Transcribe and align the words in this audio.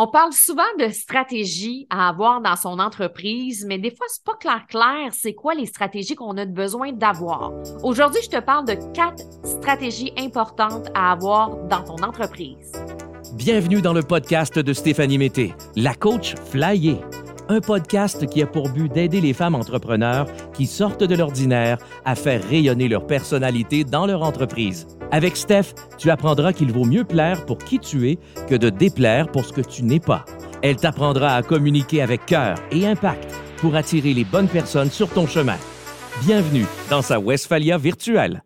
On 0.00 0.06
parle 0.06 0.32
souvent 0.32 0.62
de 0.78 0.90
stratégie 0.90 1.88
à 1.90 2.08
avoir 2.08 2.40
dans 2.40 2.54
son 2.54 2.78
entreprise, 2.78 3.66
mais 3.66 3.78
des 3.78 3.90
fois, 3.90 4.06
c'est 4.08 4.22
pas 4.22 4.36
clair 4.36 4.64
clair 4.68 5.10
c'est 5.10 5.34
quoi 5.34 5.54
les 5.54 5.66
stratégies 5.66 6.14
qu'on 6.14 6.36
a 6.36 6.44
besoin 6.44 6.92
d'avoir. 6.92 7.52
Aujourd'hui, 7.82 8.22
je 8.22 8.28
te 8.28 8.40
parle 8.40 8.64
de 8.64 8.74
quatre 8.94 9.24
stratégies 9.42 10.12
importantes 10.16 10.86
à 10.94 11.10
avoir 11.10 11.56
dans 11.66 11.82
ton 11.82 11.96
entreprise. 12.04 12.70
Bienvenue 13.34 13.82
dans 13.82 13.92
le 13.92 14.04
podcast 14.04 14.56
de 14.56 14.72
Stéphanie 14.72 15.18
Mété, 15.18 15.52
la 15.74 15.94
coach 15.94 16.36
Flyer. 16.36 16.98
Un 17.48 17.60
podcast 17.60 18.24
qui 18.28 18.40
a 18.40 18.46
pour 18.46 18.68
but 18.68 18.92
d'aider 18.92 19.20
les 19.20 19.32
femmes 19.32 19.56
entrepreneurs 19.56 20.28
qui 20.52 20.66
sortent 20.66 21.02
de 21.02 21.16
l'ordinaire 21.16 21.78
à 22.04 22.14
faire 22.14 22.48
rayonner 22.48 22.86
leur 22.86 23.04
personnalité 23.04 23.82
dans 23.82 24.06
leur 24.06 24.22
entreprise. 24.22 24.86
Avec 25.10 25.38
Steph, 25.38 25.74
tu 25.96 26.10
apprendras 26.10 26.52
qu'il 26.52 26.70
vaut 26.70 26.84
mieux 26.84 27.04
plaire 27.04 27.46
pour 27.46 27.56
qui 27.56 27.78
tu 27.78 28.10
es 28.10 28.18
que 28.46 28.54
de 28.54 28.68
déplaire 28.68 29.28
pour 29.32 29.44
ce 29.44 29.54
que 29.54 29.62
tu 29.62 29.82
n'es 29.82 30.00
pas. 30.00 30.26
Elle 30.62 30.76
t'apprendra 30.76 31.34
à 31.34 31.42
communiquer 31.42 32.02
avec 32.02 32.26
cœur 32.26 32.56
et 32.70 32.86
impact 32.86 33.34
pour 33.56 33.74
attirer 33.74 34.12
les 34.12 34.24
bonnes 34.24 34.48
personnes 34.48 34.90
sur 34.90 35.08
ton 35.08 35.26
chemin. 35.26 35.56
Bienvenue 36.26 36.66
dans 36.90 37.00
sa 37.00 37.18
Westphalia 37.18 37.78
virtuelle. 37.78 38.42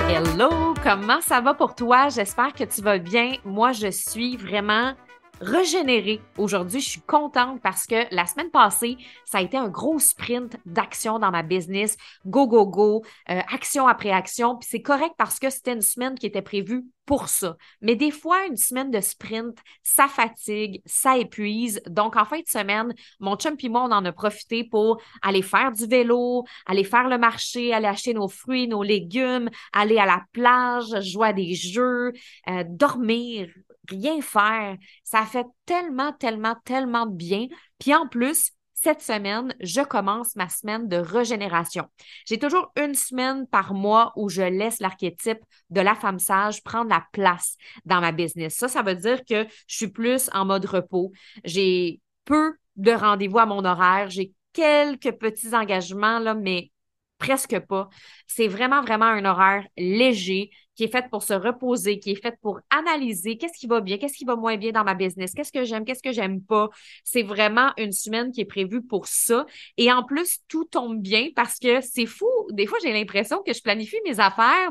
Hello, 0.00 0.74
comment 0.82 1.20
ça 1.22 1.40
va 1.40 1.54
pour 1.54 1.74
toi? 1.74 2.08
J'espère 2.10 2.52
que 2.52 2.64
tu 2.64 2.82
vas 2.82 2.98
bien. 2.98 3.32
Moi, 3.46 3.72
je 3.72 3.90
suis 3.90 4.36
vraiment 4.36 4.92
régénérée. 5.40 6.20
Aujourd'hui, 6.36 6.80
je 6.80 6.88
suis 6.88 7.00
contente 7.00 7.60
parce 7.62 7.86
que 7.86 8.12
la 8.14 8.26
semaine 8.26 8.50
passée, 8.50 8.96
ça 9.24 9.38
a 9.38 9.42
été 9.42 9.56
un 9.56 9.68
gros 9.68 9.98
sprint 9.98 10.56
d'action 10.66 11.18
dans 11.18 11.30
ma 11.30 11.42
business. 11.42 11.96
Go, 12.26 12.46
go, 12.46 12.66
go, 12.66 13.02
euh, 13.30 13.40
action 13.52 13.86
après 13.86 14.10
action. 14.10 14.56
Puis 14.56 14.68
c'est 14.70 14.82
correct 14.82 15.14
parce 15.18 15.38
que 15.38 15.50
c'était 15.50 15.72
une 15.72 15.82
semaine 15.82 16.14
qui 16.14 16.26
était 16.26 16.42
prévue 16.42 16.84
pour 17.06 17.28
ça. 17.28 17.56
Mais 17.80 17.96
des 17.96 18.10
fois, 18.10 18.46
une 18.46 18.58
semaine 18.58 18.90
de 18.90 19.00
sprint, 19.00 19.56
ça 19.82 20.08
fatigue, 20.08 20.82
ça 20.84 21.16
épuise. 21.16 21.80
Donc, 21.88 22.16
en 22.16 22.26
fin 22.26 22.40
de 22.40 22.46
semaine, 22.46 22.92
mon 23.18 23.36
chum 23.36 23.56
et 23.58 23.68
moi, 23.70 23.84
on 23.84 23.92
en 23.92 24.04
a 24.04 24.12
profité 24.12 24.64
pour 24.64 25.00
aller 25.22 25.40
faire 25.40 25.72
du 25.72 25.86
vélo, 25.86 26.44
aller 26.66 26.84
faire 26.84 27.08
le 27.08 27.16
marché, 27.16 27.72
aller 27.72 27.86
acheter 27.86 28.12
nos 28.12 28.28
fruits, 28.28 28.68
nos 28.68 28.82
légumes, 28.82 29.48
aller 29.72 29.98
à 29.98 30.04
la 30.04 30.22
plage, 30.32 31.00
jouer 31.00 31.28
à 31.28 31.32
des 31.32 31.54
jeux, 31.54 32.12
euh, 32.48 32.64
dormir, 32.68 33.48
rien 33.88 34.20
faire. 34.20 34.76
Ça 35.04 35.24
fait 35.24 35.46
tellement, 35.66 36.12
tellement, 36.12 36.56
tellement 36.64 37.06
de 37.06 37.14
bien. 37.14 37.46
Puis 37.78 37.94
en 37.94 38.06
plus, 38.06 38.52
cette 38.80 39.02
semaine, 39.02 39.54
je 39.60 39.80
commence 39.80 40.36
ma 40.36 40.48
semaine 40.48 40.88
de 40.88 40.96
régénération. 40.96 41.86
J'ai 42.26 42.38
toujours 42.38 42.70
une 42.76 42.94
semaine 42.94 43.46
par 43.48 43.74
mois 43.74 44.12
où 44.16 44.28
je 44.28 44.42
laisse 44.42 44.78
l'archétype 44.78 45.40
de 45.70 45.80
la 45.80 45.96
femme 45.96 46.20
sage 46.20 46.62
prendre 46.62 46.88
la 46.88 47.04
place 47.12 47.56
dans 47.84 48.00
ma 48.00 48.12
business. 48.12 48.54
Ça, 48.54 48.68
ça 48.68 48.82
veut 48.82 48.94
dire 48.94 49.24
que 49.24 49.46
je 49.66 49.76
suis 49.76 49.88
plus 49.88 50.30
en 50.32 50.44
mode 50.44 50.64
repos. 50.64 51.10
J'ai 51.44 52.00
peu 52.24 52.54
de 52.76 52.92
rendez-vous 52.92 53.40
à 53.40 53.46
mon 53.46 53.64
horaire. 53.64 54.10
J'ai 54.10 54.32
quelques 54.52 55.12
petits 55.18 55.54
engagements, 55.54 56.20
là, 56.20 56.34
mais 56.34 56.70
presque 57.18 57.58
pas. 57.60 57.88
C'est 58.26 58.48
vraiment, 58.48 58.80
vraiment 58.80 59.06
un 59.06 59.24
horaire 59.24 59.66
léger 59.76 60.50
qui 60.78 60.84
est 60.84 60.92
fait 60.92 61.10
pour 61.10 61.24
se 61.24 61.32
reposer, 61.32 61.98
qui 61.98 62.12
est 62.12 62.22
fait 62.22 62.38
pour 62.40 62.60
analyser 62.70 63.36
qu'est-ce 63.36 63.58
qui 63.58 63.66
va 63.66 63.80
bien, 63.80 63.98
qu'est-ce 63.98 64.16
qui 64.16 64.24
va 64.24 64.36
moins 64.36 64.56
bien 64.56 64.70
dans 64.70 64.84
ma 64.84 64.94
business, 64.94 65.34
qu'est-ce 65.34 65.50
que 65.50 65.64
j'aime, 65.64 65.84
qu'est-ce 65.84 66.04
que 66.04 66.12
j'aime 66.12 66.40
pas. 66.40 66.68
C'est 67.02 67.24
vraiment 67.24 67.72
une 67.76 67.90
semaine 67.90 68.30
qui 68.30 68.42
est 68.42 68.44
prévue 68.44 68.80
pour 68.80 69.08
ça. 69.08 69.44
Et 69.76 69.90
en 69.90 70.04
plus, 70.04 70.38
tout 70.46 70.64
tombe 70.66 71.00
bien 71.02 71.30
parce 71.34 71.58
que 71.58 71.80
c'est 71.80 72.06
fou. 72.06 72.28
Des 72.52 72.66
fois, 72.66 72.78
j'ai 72.80 72.92
l'impression 72.92 73.42
que 73.44 73.52
je 73.52 73.60
planifie 73.60 73.96
mes 74.04 74.20
affaires 74.20 74.70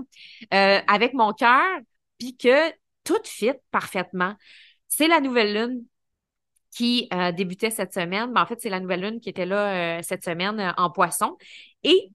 euh, 0.53 0.79
avec 0.87 1.13
mon 1.13 1.33
cœur, 1.33 1.65
puis 2.17 2.37
que 2.37 2.71
tout 3.03 3.21
fit 3.25 3.51
parfaitement. 3.71 4.35
C'est 4.87 5.09
la 5.09 5.19
nouvelle 5.19 5.53
lune 5.53 5.83
qui 6.71 7.09
euh, 7.13 7.33
débutait 7.33 7.71
cette 7.71 7.93
semaine. 7.93 8.31
Mais 8.33 8.39
en 8.39 8.45
fait, 8.45 8.61
c'est 8.61 8.69
la 8.69 8.79
nouvelle 8.79 9.01
lune 9.01 9.19
qui 9.19 9.27
était 9.27 9.45
là 9.45 9.97
euh, 9.97 10.01
cette 10.03 10.23
semaine 10.23 10.73
en 10.77 10.89
poisson. 10.89 11.35
Et 11.83 12.11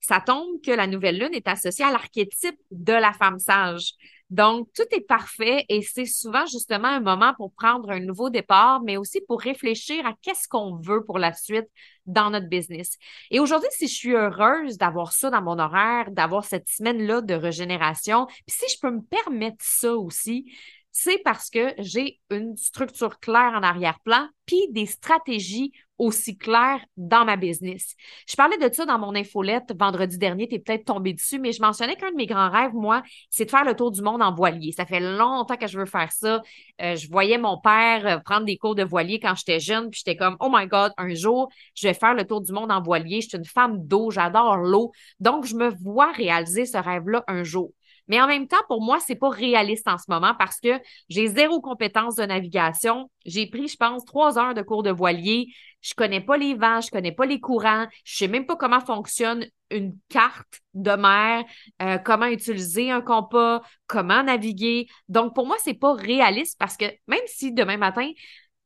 ça 0.00 0.20
tombe 0.20 0.60
que 0.64 0.70
la 0.70 0.86
nouvelle 0.86 1.18
lune 1.18 1.34
est 1.34 1.48
associée 1.48 1.84
à 1.84 1.90
l'archétype 1.90 2.58
de 2.70 2.92
la 2.92 3.12
femme 3.12 3.38
sage. 3.38 3.94
Donc, 4.30 4.68
tout 4.74 4.84
est 4.90 5.06
parfait 5.06 5.64
et 5.70 5.80
c'est 5.80 6.04
souvent 6.04 6.44
justement 6.44 6.88
un 6.88 7.00
moment 7.00 7.32
pour 7.34 7.52
prendre 7.52 7.90
un 7.90 8.00
nouveau 8.00 8.28
départ, 8.28 8.82
mais 8.82 8.98
aussi 8.98 9.22
pour 9.26 9.40
réfléchir 9.40 10.06
à 10.06 10.12
qu'est-ce 10.20 10.46
qu'on 10.48 10.76
veut 10.76 11.02
pour 11.04 11.18
la 11.18 11.32
suite 11.32 11.66
dans 12.04 12.30
notre 12.30 12.48
business. 12.48 12.98
Et 13.30 13.40
aujourd'hui, 13.40 13.70
si 13.72 13.88
je 13.88 13.94
suis 13.94 14.14
heureuse 14.14 14.76
d'avoir 14.76 15.12
ça 15.12 15.30
dans 15.30 15.40
mon 15.40 15.58
horaire, 15.58 16.10
d'avoir 16.10 16.44
cette 16.44 16.68
semaine-là 16.68 17.22
de 17.22 17.34
régénération, 17.34 18.26
puis 18.26 18.42
si 18.48 18.74
je 18.74 18.80
peux 18.80 18.90
me 18.90 19.02
permettre 19.02 19.56
ça 19.60 19.94
aussi, 19.94 20.52
c'est 20.90 21.18
parce 21.24 21.48
que 21.48 21.74
j'ai 21.78 22.20
une 22.30 22.56
structure 22.56 23.20
claire 23.20 23.52
en 23.54 23.62
arrière-plan, 23.62 24.28
puis 24.46 24.60
des 24.70 24.86
stratégies 24.86 25.72
aussi 25.98 26.38
claires 26.38 26.80
dans 26.96 27.24
ma 27.24 27.36
business. 27.36 27.94
Je 28.28 28.36
parlais 28.36 28.56
de 28.56 28.72
ça 28.72 28.86
dans 28.86 28.98
mon 28.98 29.14
infolette 29.14 29.72
vendredi 29.78 30.18
dernier, 30.18 30.48
tu 30.48 30.54
es 30.54 30.58
peut-être 30.58 30.84
tombé 30.84 31.12
dessus, 31.12 31.38
mais 31.38 31.52
je 31.52 31.60
mentionnais 31.60 31.96
qu'un 31.96 32.10
de 32.10 32.16
mes 32.16 32.26
grands 32.26 32.50
rêves, 32.50 32.72
moi, 32.72 33.02
c'est 33.30 33.44
de 33.44 33.50
faire 33.50 33.64
le 33.64 33.74
tour 33.74 33.90
du 33.90 34.02
monde 34.02 34.22
en 34.22 34.32
voilier. 34.32 34.72
Ça 34.72 34.86
fait 34.86 35.00
longtemps 35.00 35.56
que 35.56 35.66
je 35.66 35.78
veux 35.78 35.86
faire 35.86 36.12
ça. 36.12 36.42
Euh, 36.80 36.96
je 36.96 37.08
voyais 37.08 37.38
mon 37.38 37.58
père 37.58 38.06
euh, 38.06 38.18
prendre 38.18 38.46
des 38.46 38.56
cours 38.56 38.74
de 38.74 38.84
voilier 38.84 39.18
quand 39.18 39.34
j'étais 39.34 39.60
jeune, 39.60 39.90
puis 39.90 40.02
j'étais 40.04 40.16
comme, 40.16 40.36
oh 40.40 40.48
my 40.52 40.66
God, 40.66 40.92
un 40.96 41.14
jour, 41.14 41.50
je 41.74 41.88
vais 41.88 41.94
faire 41.94 42.14
le 42.14 42.24
tour 42.24 42.40
du 42.40 42.52
monde 42.52 42.70
en 42.70 42.80
voilier. 42.80 43.20
Je 43.20 43.28
suis 43.28 43.38
une 43.38 43.44
femme 43.44 43.86
d'eau, 43.86 44.10
j'adore 44.10 44.56
l'eau. 44.56 44.92
Donc, 45.20 45.44
je 45.44 45.54
me 45.56 45.68
vois 45.68 46.12
réaliser 46.12 46.66
ce 46.66 46.78
rêve-là 46.78 47.24
un 47.26 47.42
jour. 47.42 47.72
Mais 48.08 48.20
en 48.20 48.26
même 48.26 48.48
temps, 48.48 48.56
pour 48.68 48.82
moi, 48.82 48.98
c'est 49.00 49.14
pas 49.14 49.28
réaliste 49.28 49.86
en 49.88 49.98
ce 49.98 50.04
moment 50.08 50.34
parce 50.38 50.60
que 50.60 50.80
j'ai 51.08 51.28
zéro 51.28 51.60
compétence 51.60 52.16
de 52.16 52.24
navigation. 52.24 53.10
J'ai 53.26 53.46
pris, 53.46 53.68
je 53.68 53.76
pense, 53.76 54.04
trois 54.04 54.38
heures 54.38 54.54
de 54.54 54.62
cours 54.62 54.82
de 54.82 54.90
voilier. 54.90 55.48
Je 55.80 55.94
connais 55.94 56.20
pas 56.20 56.36
les 56.36 56.54
vents, 56.54 56.80
je 56.80 56.90
connais 56.90 57.12
pas 57.12 57.26
les 57.26 57.40
courants. 57.40 57.86
Je 58.04 58.16
sais 58.16 58.28
même 58.28 58.46
pas 58.46 58.56
comment 58.56 58.80
fonctionne 58.80 59.46
une 59.70 59.96
carte 60.08 60.60
de 60.74 60.92
mer, 60.92 61.44
euh, 61.82 61.98
comment 61.98 62.26
utiliser 62.26 62.90
un 62.90 63.00
compas, 63.00 63.62
comment 63.86 64.22
naviguer. 64.22 64.88
Donc, 65.08 65.34
pour 65.34 65.46
moi, 65.46 65.56
c'est 65.62 65.74
pas 65.74 65.92
réaliste 65.92 66.58
parce 66.58 66.76
que 66.76 66.86
même 67.06 67.20
si 67.26 67.52
demain 67.52 67.76
matin, 67.76 68.10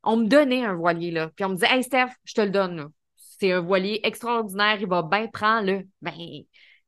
on 0.04 0.16
me 0.16 0.26
donnait 0.26 0.64
un 0.64 0.74
voilier, 0.74 1.10
là, 1.10 1.30
puis 1.34 1.44
on 1.44 1.50
me 1.50 1.54
disait, 1.54 1.68
Hey 1.70 1.82
Steph, 1.82 2.08
je 2.24 2.34
te 2.34 2.40
le 2.40 2.50
donne, 2.50 2.90
C'est 3.16 3.52
un 3.52 3.60
voilier 3.60 4.00
extraordinaire, 4.04 4.80
il 4.80 4.88
va 4.88 5.02
bien 5.02 5.26
prendre, 5.28 5.66
le. 5.66 5.88
Ben, 6.00 6.12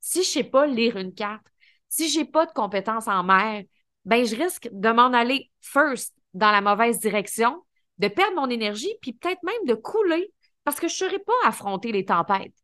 si 0.00 0.22
je 0.22 0.28
sais 0.28 0.44
pas 0.44 0.66
lire 0.66 0.96
une 0.96 1.14
carte, 1.14 1.46
si 1.94 2.08
j'ai 2.08 2.24
pas 2.24 2.44
de 2.44 2.50
compétences 2.50 3.06
en 3.06 3.22
mer, 3.22 3.62
ben 4.04 4.24
je 4.24 4.34
risque 4.34 4.68
de 4.72 4.88
m'en 4.88 5.12
aller 5.12 5.52
first 5.60 6.12
dans 6.32 6.50
la 6.50 6.60
mauvaise 6.60 6.98
direction, 6.98 7.62
de 7.98 8.08
perdre 8.08 8.34
mon 8.34 8.50
énergie, 8.50 8.92
puis 9.00 9.12
peut-être 9.12 9.42
même 9.44 9.64
de 9.66 9.74
couler 9.74 10.32
parce 10.64 10.80
que 10.80 10.88
je 10.88 10.94
ne 10.94 11.10
saurais 11.10 11.20
pas 11.20 11.32
affronter 11.44 11.92
les 11.92 12.04
tempêtes. 12.04 12.54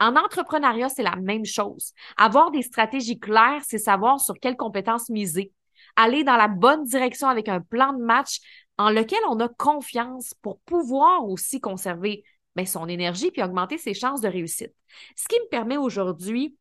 En 0.00 0.16
entrepreneuriat, 0.16 0.90
c'est 0.90 1.02
la 1.02 1.16
même 1.16 1.46
chose. 1.46 1.94
Avoir 2.18 2.50
des 2.50 2.60
stratégies 2.60 3.18
claires, 3.18 3.62
c'est 3.66 3.78
savoir 3.78 4.20
sur 4.20 4.34
quelles 4.38 4.56
compétences 4.56 5.08
miser. 5.08 5.50
Aller 5.96 6.22
dans 6.22 6.36
la 6.36 6.48
bonne 6.48 6.84
direction 6.84 7.28
avec 7.28 7.48
un 7.48 7.62
plan 7.62 7.94
de 7.94 8.02
match 8.02 8.40
en 8.76 8.90
lequel 8.90 9.20
on 9.30 9.40
a 9.40 9.48
confiance 9.48 10.34
pour 10.42 10.60
pouvoir 10.60 11.24
aussi 11.24 11.58
conserver 11.58 12.22
ben, 12.54 12.66
son 12.66 12.86
énergie 12.88 13.30
puis 13.30 13.42
augmenter 13.42 13.78
ses 13.78 13.94
chances 13.94 14.20
de 14.20 14.28
réussite. 14.28 14.74
Ce 15.16 15.26
qui 15.26 15.40
me 15.40 15.48
permet 15.48 15.78
aujourd'hui 15.78 16.54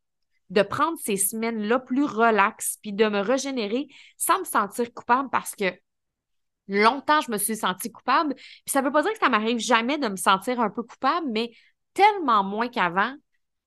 de 0.50 0.62
prendre 0.62 0.98
ces 1.00 1.18
semaines-là 1.18 1.80
plus 1.80 2.04
relax, 2.04 2.78
puis 2.81 2.94
de 2.94 3.08
me 3.08 3.20
régénérer 3.20 3.88
sans 4.18 4.40
me 4.40 4.46
sentir 4.46 4.94
coupable 4.94 5.30
parce 5.31 5.56
que 5.56 5.74
longtemps, 6.68 7.22
je 7.22 7.31
me 7.31 7.38
suis 7.38 7.58
sentie 7.58 7.92
coupable. 7.92 8.36
Puis 8.36 8.64
ça 8.68 8.82
ne 8.82 8.86
veut 8.86 8.92
pas 8.92 9.03
dire 9.03 9.14
que 9.14 9.20
ça 9.20 9.30
m'arrive 9.30 9.59
jamais 9.59 9.98
de 9.98 10.08
me 10.08 10.16
sentir 10.16 10.59
un 10.59 10.70
peu 10.70 10.84
coupable, 10.84 11.28
mais 11.32 11.52
tellement 11.94 12.44
moins 12.44 12.70
qu'avant, 12.70 13.14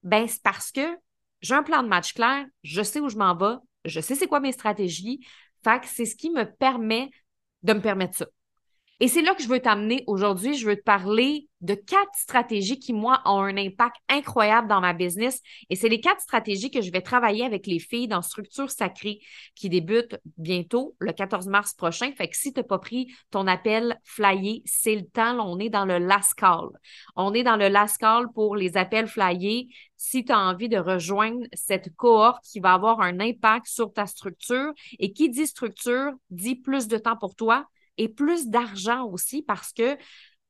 ben 0.03 0.26
c'est 0.28 0.42
parce 0.42 0.72
que 0.72 0.97
j'ai 1.41 1.54
un 1.54 1.62
plan 1.62 1.82
de 1.82 1.88
match 1.88 2.15
clair, 2.15 2.47
je 2.62 2.82
sais 2.82 3.00
où 3.00 3.09
je 3.09 3.16
m'en 3.16 3.36
vais, 3.36 3.56
je 3.84 4.00
sais 4.00 4.15
c'est 4.15 4.26
quoi 4.26 4.41
mes 4.41 4.53
stratégies. 4.53 5.20
Fait 5.65 5.82
c'est 5.84 6.06
ce 6.06 6.16
qui 6.16 6.31
me 6.31 6.44
permet 6.44 7.10
de 7.62 7.72
me 7.72 7.81
permettre 7.81 8.16
ça. 8.16 8.26
Et 8.98 9.08
c'est 9.08 9.20
là 9.20 9.34
que 9.34 9.42
je 9.42 9.48
veux 9.48 9.60
t'amener 9.60 10.04
aujourd'hui. 10.06 10.54
Je 10.54 10.66
veux 10.66 10.76
te 10.76 10.82
parler 10.82 11.50
de 11.60 11.74
quatre 11.74 12.15
stratégies 12.15 12.78
qui, 12.78 12.94
moi, 12.94 13.21
ont 13.26 13.41
un 13.41 13.59
impact 13.59 13.97
incroyable 14.09 14.68
dans 14.68 14.80
ma 14.80 14.94
business. 14.94 15.42
Et 15.68 15.76
c'est 15.76 15.91
les 15.91 16.00
quatre 16.00 16.22
stratégies 16.22 16.71
que 16.71 16.80
je 16.80 16.91
vais 16.91 17.03
travailler 17.03 17.44
avec 17.44 17.66
les 17.66 17.78
filles 17.78 18.09
dans 18.09 18.22
Structure 18.22 18.71
Sacrée 18.71 19.21
qui 19.54 19.68
débute 19.68 20.18
bientôt, 20.38 20.97
le 20.98 21.12
14 21.12 21.47
mars 21.48 21.74
prochain. 21.74 22.10
Fait 22.16 22.28
que 22.28 22.36
si 22.36 22.54
tu 22.54 22.60
n'as 22.60 22.65
pas 22.65 22.78
pris 22.78 23.12
ton 23.30 23.47
appel 23.47 24.00
flyé, 24.03 24.62
c'est 24.65 24.94
le 24.94 25.06
temps. 25.06 25.47
on 25.47 25.59
est 25.59 25.71
dans 25.71 25.84
le 25.84 25.98
last 25.98 26.32
call. 26.32 26.68
On 27.16 27.34
est 27.34 27.42
dans 27.42 27.56
le 27.56 27.68
last 27.68 27.98
call 27.98 28.32
pour 28.32 28.56
les 28.56 28.78
appels 28.78 29.09
flyés. 29.09 29.68
Si 29.98 30.24
tu 30.24 30.32
as 30.32 30.38
envie 30.38 30.71
de 30.71 30.78
rejoindre 30.78 31.47
cette 31.53 31.94
cohorte 31.97 32.42
qui 32.44 32.60
va 32.60 32.72
avoir 32.72 33.03
un 33.03 33.21
impact 33.21 33.66
sur 33.66 33.92
ta 33.92 34.06
structure 34.06 34.72
et 34.98 35.12
qui 35.12 35.28
dit 35.28 35.47
structure, 35.47 36.12
dit 36.30 36.56
plus 36.56 36.88
de 36.88 36.97
temps 36.97 37.16
pour 37.16 37.34
toi, 37.34 37.66
et 37.98 38.09
plus 38.09 38.48
d'argent 38.48 39.04
aussi 39.07 39.43
parce 39.43 39.72
que 39.72 39.97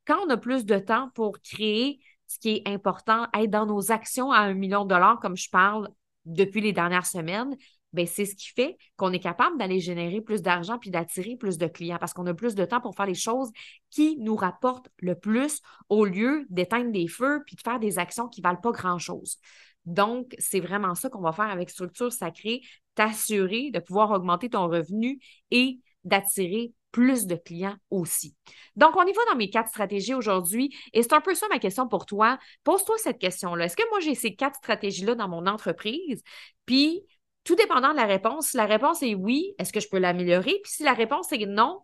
quand 0.06 0.18
on 0.26 0.30
a 0.30 0.36
plus 0.36 0.64
de 0.64 0.78
temps 0.78 1.10
pour 1.14 1.40
créer 1.40 2.00
ce 2.26 2.38
qui 2.38 2.50
est 2.50 2.68
important, 2.68 3.26
être 3.36 3.50
dans 3.50 3.66
nos 3.66 3.92
actions 3.92 4.32
à 4.32 4.40
un 4.40 4.54
million 4.54 4.84
de 4.84 4.88
dollars, 4.88 5.18
comme 5.20 5.36
je 5.36 5.50
parle 5.50 5.88
depuis 6.24 6.60
les 6.60 6.72
dernières 6.72 7.06
semaines, 7.06 7.56
ben 7.92 8.06
c'est 8.06 8.26
ce 8.26 8.34
qui 8.34 8.48
fait 8.48 8.76
qu'on 8.96 9.12
est 9.12 9.20
capable 9.20 9.58
d'aller 9.58 9.80
générer 9.80 10.20
plus 10.20 10.42
d'argent 10.42 10.78
puis 10.78 10.90
d'attirer 10.90 11.36
plus 11.36 11.56
de 11.56 11.66
clients 11.66 11.98
parce 11.98 12.12
qu'on 12.12 12.26
a 12.26 12.34
plus 12.34 12.54
de 12.54 12.64
temps 12.64 12.80
pour 12.80 12.94
faire 12.94 13.06
les 13.06 13.14
choses 13.14 13.50
qui 13.90 14.16
nous 14.18 14.36
rapportent 14.36 14.88
le 14.98 15.14
plus 15.14 15.60
au 15.88 16.04
lieu 16.04 16.46
d'éteindre 16.50 16.92
des 16.92 17.08
feux 17.08 17.42
puis 17.46 17.56
de 17.56 17.62
faire 17.62 17.78
des 17.78 17.98
actions 17.98 18.28
qui 18.28 18.40
ne 18.40 18.48
valent 18.48 18.60
pas 18.60 18.72
grand-chose. 18.72 19.38
Donc, 19.86 20.34
c'est 20.38 20.60
vraiment 20.60 20.94
ça 20.94 21.08
qu'on 21.08 21.22
va 21.22 21.32
faire 21.32 21.48
avec 21.48 21.70
Structure 21.70 22.12
Sacrée, 22.12 22.60
t'assurer 22.96 23.70
de 23.70 23.78
pouvoir 23.78 24.10
augmenter 24.10 24.50
ton 24.50 24.68
revenu 24.68 25.20
et 25.50 25.78
d'attirer 26.04 26.72
plus 26.96 27.26
de 27.26 27.34
clients 27.36 27.76
aussi. 27.90 28.34
Donc, 28.74 28.96
on 28.96 29.04
y 29.04 29.12
va 29.12 29.20
dans 29.30 29.36
mes 29.36 29.50
quatre 29.50 29.68
stratégies 29.68 30.14
aujourd'hui 30.14 30.74
et 30.94 31.02
c'est 31.02 31.12
un 31.12 31.20
peu 31.20 31.34
ça 31.34 31.46
ma 31.50 31.58
question 31.58 31.88
pour 31.88 32.06
toi. 32.06 32.38
Pose-toi 32.64 32.96
cette 32.96 33.18
question-là. 33.18 33.66
Est-ce 33.66 33.76
que 33.76 33.86
moi 33.90 34.00
j'ai 34.00 34.14
ces 34.14 34.34
quatre 34.34 34.56
stratégies-là 34.56 35.14
dans 35.14 35.28
mon 35.28 35.46
entreprise? 35.46 36.22
Puis, 36.64 37.02
tout 37.44 37.54
dépendant 37.54 37.90
de 37.90 37.96
la 37.96 38.06
réponse, 38.06 38.48
si 38.48 38.56
la 38.56 38.64
réponse 38.64 39.02
est 39.02 39.14
oui, 39.14 39.54
est-ce 39.58 39.74
que 39.74 39.80
je 39.80 39.90
peux 39.90 39.98
l'améliorer? 39.98 40.58
Puis 40.64 40.72
si 40.72 40.84
la 40.84 40.94
réponse 40.94 41.30
est 41.32 41.44
non, 41.44 41.82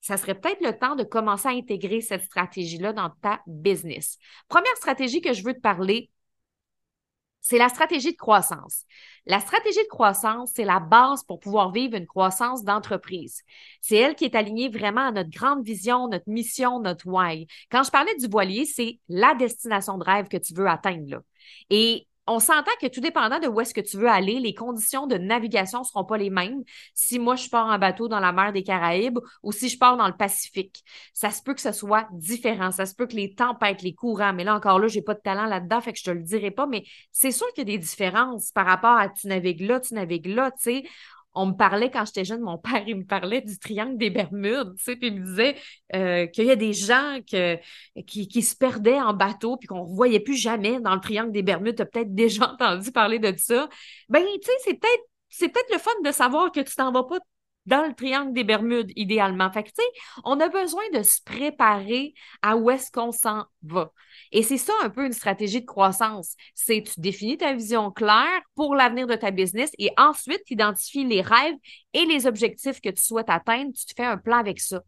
ça 0.00 0.16
serait 0.16 0.34
peut-être 0.34 0.62
le 0.62 0.78
temps 0.78 0.96
de 0.96 1.04
commencer 1.04 1.48
à 1.48 1.50
intégrer 1.50 2.00
cette 2.00 2.24
stratégie-là 2.24 2.94
dans 2.94 3.10
ta 3.20 3.42
business. 3.46 4.16
Première 4.48 4.76
stratégie 4.76 5.20
que 5.20 5.34
je 5.34 5.44
veux 5.44 5.52
te 5.52 5.60
parler, 5.60 6.10
c'est 7.44 7.58
la 7.58 7.68
stratégie 7.68 8.12
de 8.12 8.16
croissance. 8.16 8.84
La 9.26 9.38
stratégie 9.38 9.82
de 9.82 9.88
croissance, 9.88 10.52
c'est 10.54 10.64
la 10.64 10.80
base 10.80 11.22
pour 11.24 11.40
pouvoir 11.40 11.72
vivre 11.72 11.94
une 11.94 12.06
croissance 12.06 12.64
d'entreprise. 12.64 13.42
C'est 13.82 13.96
elle 13.96 14.14
qui 14.14 14.24
est 14.24 14.34
alignée 14.34 14.70
vraiment 14.70 15.08
à 15.08 15.12
notre 15.12 15.30
grande 15.30 15.62
vision, 15.62 16.08
notre 16.08 16.28
mission, 16.28 16.80
notre 16.80 17.06
why. 17.06 17.46
Quand 17.70 17.82
je 17.82 17.90
parlais 17.90 18.16
du 18.16 18.28
voilier, 18.28 18.64
c'est 18.64 18.98
la 19.08 19.34
destination 19.34 19.98
de 19.98 20.04
rêve 20.04 20.28
que 20.28 20.38
tu 20.38 20.54
veux 20.54 20.66
atteindre. 20.66 21.10
Là. 21.10 21.20
Et 21.68 22.08
on 22.26 22.38
s'entend 22.38 22.70
que 22.80 22.86
tout 22.86 23.00
dépendant 23.00 23.38
de 23.38 23.48
où 23.48 23.60
est-ce 23.60 23.74
que 23.74 23.80
tu 23.80 23.98
veux 23.98 24.08
aller, 24.08 24.40
les 24.40 24.54
conditions 24.54 25.06
de 25.06 25.16
navigation 25.16 25.80
ne 25.80 25.84
seront 25.84 26.04
pas 26.04 26.16
les 26.16 26.30
mêmes 26.30 26.62
si 26.94 27.18
moi 27.18 27.36
je 27.36 27.48
pars 27.48 27.66
en 27.66 27.78
bateau 27.78 28.08
dans 28.08 28.20
la 28.20 28.32
mer 28.32 28.52
des 28.52 28.62
Caraïbes 28.62 29.18
ou 29.42 29.52
si 29.52 29.68
je 29.68 29.78
pars 29.78 29.96
dans 29.96 30.06
le 30.06 30.16
Pacifique. 30.16 30.84
Ça 31.12 31.30
se 31.30 31.42
peut 31.42 31.54
que 31.54 31.60
ce 31.60 31.72
soit 31.72 32.08
différent. 32.12 32.70
Ça 32.70 32.86
se 32.86 32.94
peut 32.94 33.06
que 33.06 33.16
les 33.16 33.34
tempêtes, 33.34 33.82
les 33.82 33.94
courants, 33.94 34.32
mais 34.32 34.44
là 34.44 34.54
encore 34.54 34.78
là, 34.78 34.88
j'ai 34.88 35.02
pas 35.02 35.14
de 35.14 35.20
talent 35.20 35.46
là-dedans, 35.46 35.80
fait 35.80 35.92
que 35.92 35.98
je 35.98 36.04
te 36.04 36.10
le 36.10 36.22
dirai 36.22 36.50
pas, 36.50 36.66
mais 36.66 36.84
c'est 37.12 37.32
sûr 37.32 37.46
qu'il 37.52 37.68
y 37.68 37.74
a 37.74 37.76
des 37.76 37.82
différences 37.82 38.50
par 38.52 38.66
rapport 38.66 38.96
à 38.96 39.08
tu 39.08 39.26
navigues 39.26 39.62
là, 39.62 39.80
tu 39.80 39.94
navigues 39.94 40.26
là, 40.26 40.50
tu 40.50 40.62
sais 40.62 40.84
on 41.34 41.46
me 41.46 41.52
parlait 41.52 41.90
quand 41.90 42.04
j'étais 42.04 42.24
jeune, 42.24 42.40
mon 42.40 42.58
père, 42.58 42.84
il 42.86 42.96
me 42.96 43.04
parlait 43.04 43.40
du 43.40 43.58
triangle 43.58 43.96
des 43.96 44.10
Bermudes, 44.10 44.74
tu 44.76 44.84
sais, 44.84 44.96
puis 44.96 45.08
il 45.08 45.20
me 45.20 45.26
disait 45.26 45.56
euh, 45.94 46.26
qu'il 46.26 46.46
y 46.46 46.50
a 46.50 46.56
des 46.56 46.72
gens 46.72 47.18
qui, 47.26 48.42
se 48.42 48.56
perdaient 48.56 49.00
en 49.00 49.14
bateau, 49.14 49.56
puis 49.56 49.66
qu'on 49.66 49.88
ne 49.88 49.94
voyait 49.94 50.20
plus 50.20 50.36
jamais 50.36 50.80
dans 50.80 50.94
le 50.94 51.00
triangle 51.00 51.32
des 51.32 51.42
Bermudes. 51.42 51.76
Tu 51.76 51.82
as 51.82 51.86
peut-être 51.86 52.14
déjà 52.14 52.52
entendu 52.52 52.92
parler 52.92 53.18
de 53.18 53.34
ça. 53.36 53.68
Ben, 54.08 54.22
tu 54.22 54.40
sais, 54.42 54.52
c'est 54.64 54.74
peut-être 54.74 55.02
c'est 55.36 55.48
peut-être 55.48 55.72
le 55.72 55.78
fun 55.78 55.90
de 56.04 56.12
savoir 56.12 56.52
que 56.52 56.60
tu 56.60 56.76
t'en 56.76 56.92
vas 56.92 57.02
pas 57.02 57.18
dans 57.66 57.86
le 57.86 57.94
triangle 57.94 58.32
des 58.32 58.44
Bermudes, 58.44 58.92
idéalement. 58.96 59.50
Fait 59.50 59.72
on 60.24 60.38
a 60.40 60.48
besoin 60.48 60.82
de 60.92 61.02
se 61.02 61.22
préparer 61.22 62.14
à 62.42 62.56
où 62.56 62.70
est-ce 62.70 62.90
qu'on 62.90 63.12
s'en 63.12 63.44
va. 63.62 63.92
Et 64.32 64.42
c'est 64.42 64.58
ça 64.58 64.72
un 64.82 64.90
peu 64.90 65.06
une 65.06 65.12
stratégie 65.12 65.60
de 65.60 65.66
croissance. 65.66 66.34
C'est 66.54 66.82
tu 66.82 67.00
définis 67.00 67.38
ta 67.38 67.54
vision 67.54 67.90
claire 67.90 68.42
pour 68.54 68.74
l'avenir 68.74 69.06
de 69.06 69.14
ta 69.14 69.30
business 69.30 69.70
et 69.78 69.90
ensuite 69.96 70.42
tu 70.46 70.54
identifies 70.54 71.04
les 71.04 71.22
rêves 71.22 71.56
et 71.92 72.04
les 72.04 72.26
objectifs 72.26 72.80
que 72.80 72.90
tu 72.90 73.02
souhaites 73.02 73.30
atteindre. 73.30 73.72
Tu 73.72 73.86
te 73.86 73.94
fais 73.96 74.04
un 74.06 74.18
plan 74.18 74.38
avec 74.38 74.60
ça. 74.60 74.82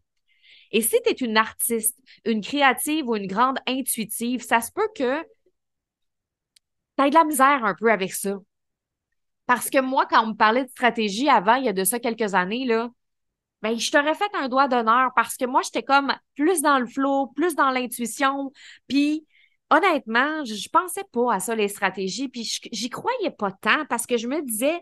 Et 0.71 0.81
si 0.81 0.97
tu 1.03 1.09
es 1.09 1.13
une 1.13 1.37
artiste, 1.37 1.97
une 2.25 2.41
créative 2.41 3.07
ou 3.07 3.15
une 3.15 3.27
grande 3.27 3.57
intuitive, 3.67 4.43
ça 4.43 4.61
se 4.61 4.71
peut 4.71 4.89
que 4.95 5.21
tu 6.97 7.03
aies 7.03 7.09
de 7.09 7.15
la 7.15 7.23
misère 7.23 7.63
un 7.63 7.75
peu 7.75 7.91
avec 7.91 8.13
ça. 8.13 8.37
Parce 9.47 9.69
que 9.69 9.79
moi, 9.81 10.05
quand 10.05 10.23
on 10.23 10.27
me 10.27 10.33
parlait 10.35 10.65
de 10.65 10.69
stratégie 10.69 11.29
avant, 11.29 11.55
il 11.55 11.65
y 11.65 11.69
a 11.69 11.73
de 11.73 11.83
ça 11.83 11.99
quelques 11.99 12.35
années, 12.35 12.65
là, 12.65 12.89
ben, 13.63 13.77
je 13.79 13.91
t'aurais 13.91 14.15
fait 14.15 14.29
un 14.35 14.49
doigt 14.49 14.67
d'honneur 14.67 15.11
parce 15.15 15.35
que 15.37 15.45
moi, 15.45 15.61
j'étais 15.63 15.83
comme 15.83 16.13
plus 16.35 16.61
dans 16.61 16.79
le 16.79 16.85
flow, 16.87 17.27
plus 17.35 17.55
dans 17.55 17.71
l'intuition. 17.71 18.51
Puis, 18.87 19.25
honnêtement, 19.71 20.45
je, 20.45 20.53
je 20.53 20.69
pensais 20.69 21.03
pas 21.11 21.33
à 21.33 21.39
ça, 21.39 21.55
les 21.55 21.67
stratégies. 21.69 22.29
Puis, 22.29 22.59
j'y 22.71 22.89
croyais 22.89 23.31
pas 23.31 23.51
tant 23.51 23.85
parce 23.87 24.05
que 24.05 24.17
je 24.17 24.27
me 24.27 24.41
disais, 24.43 24.81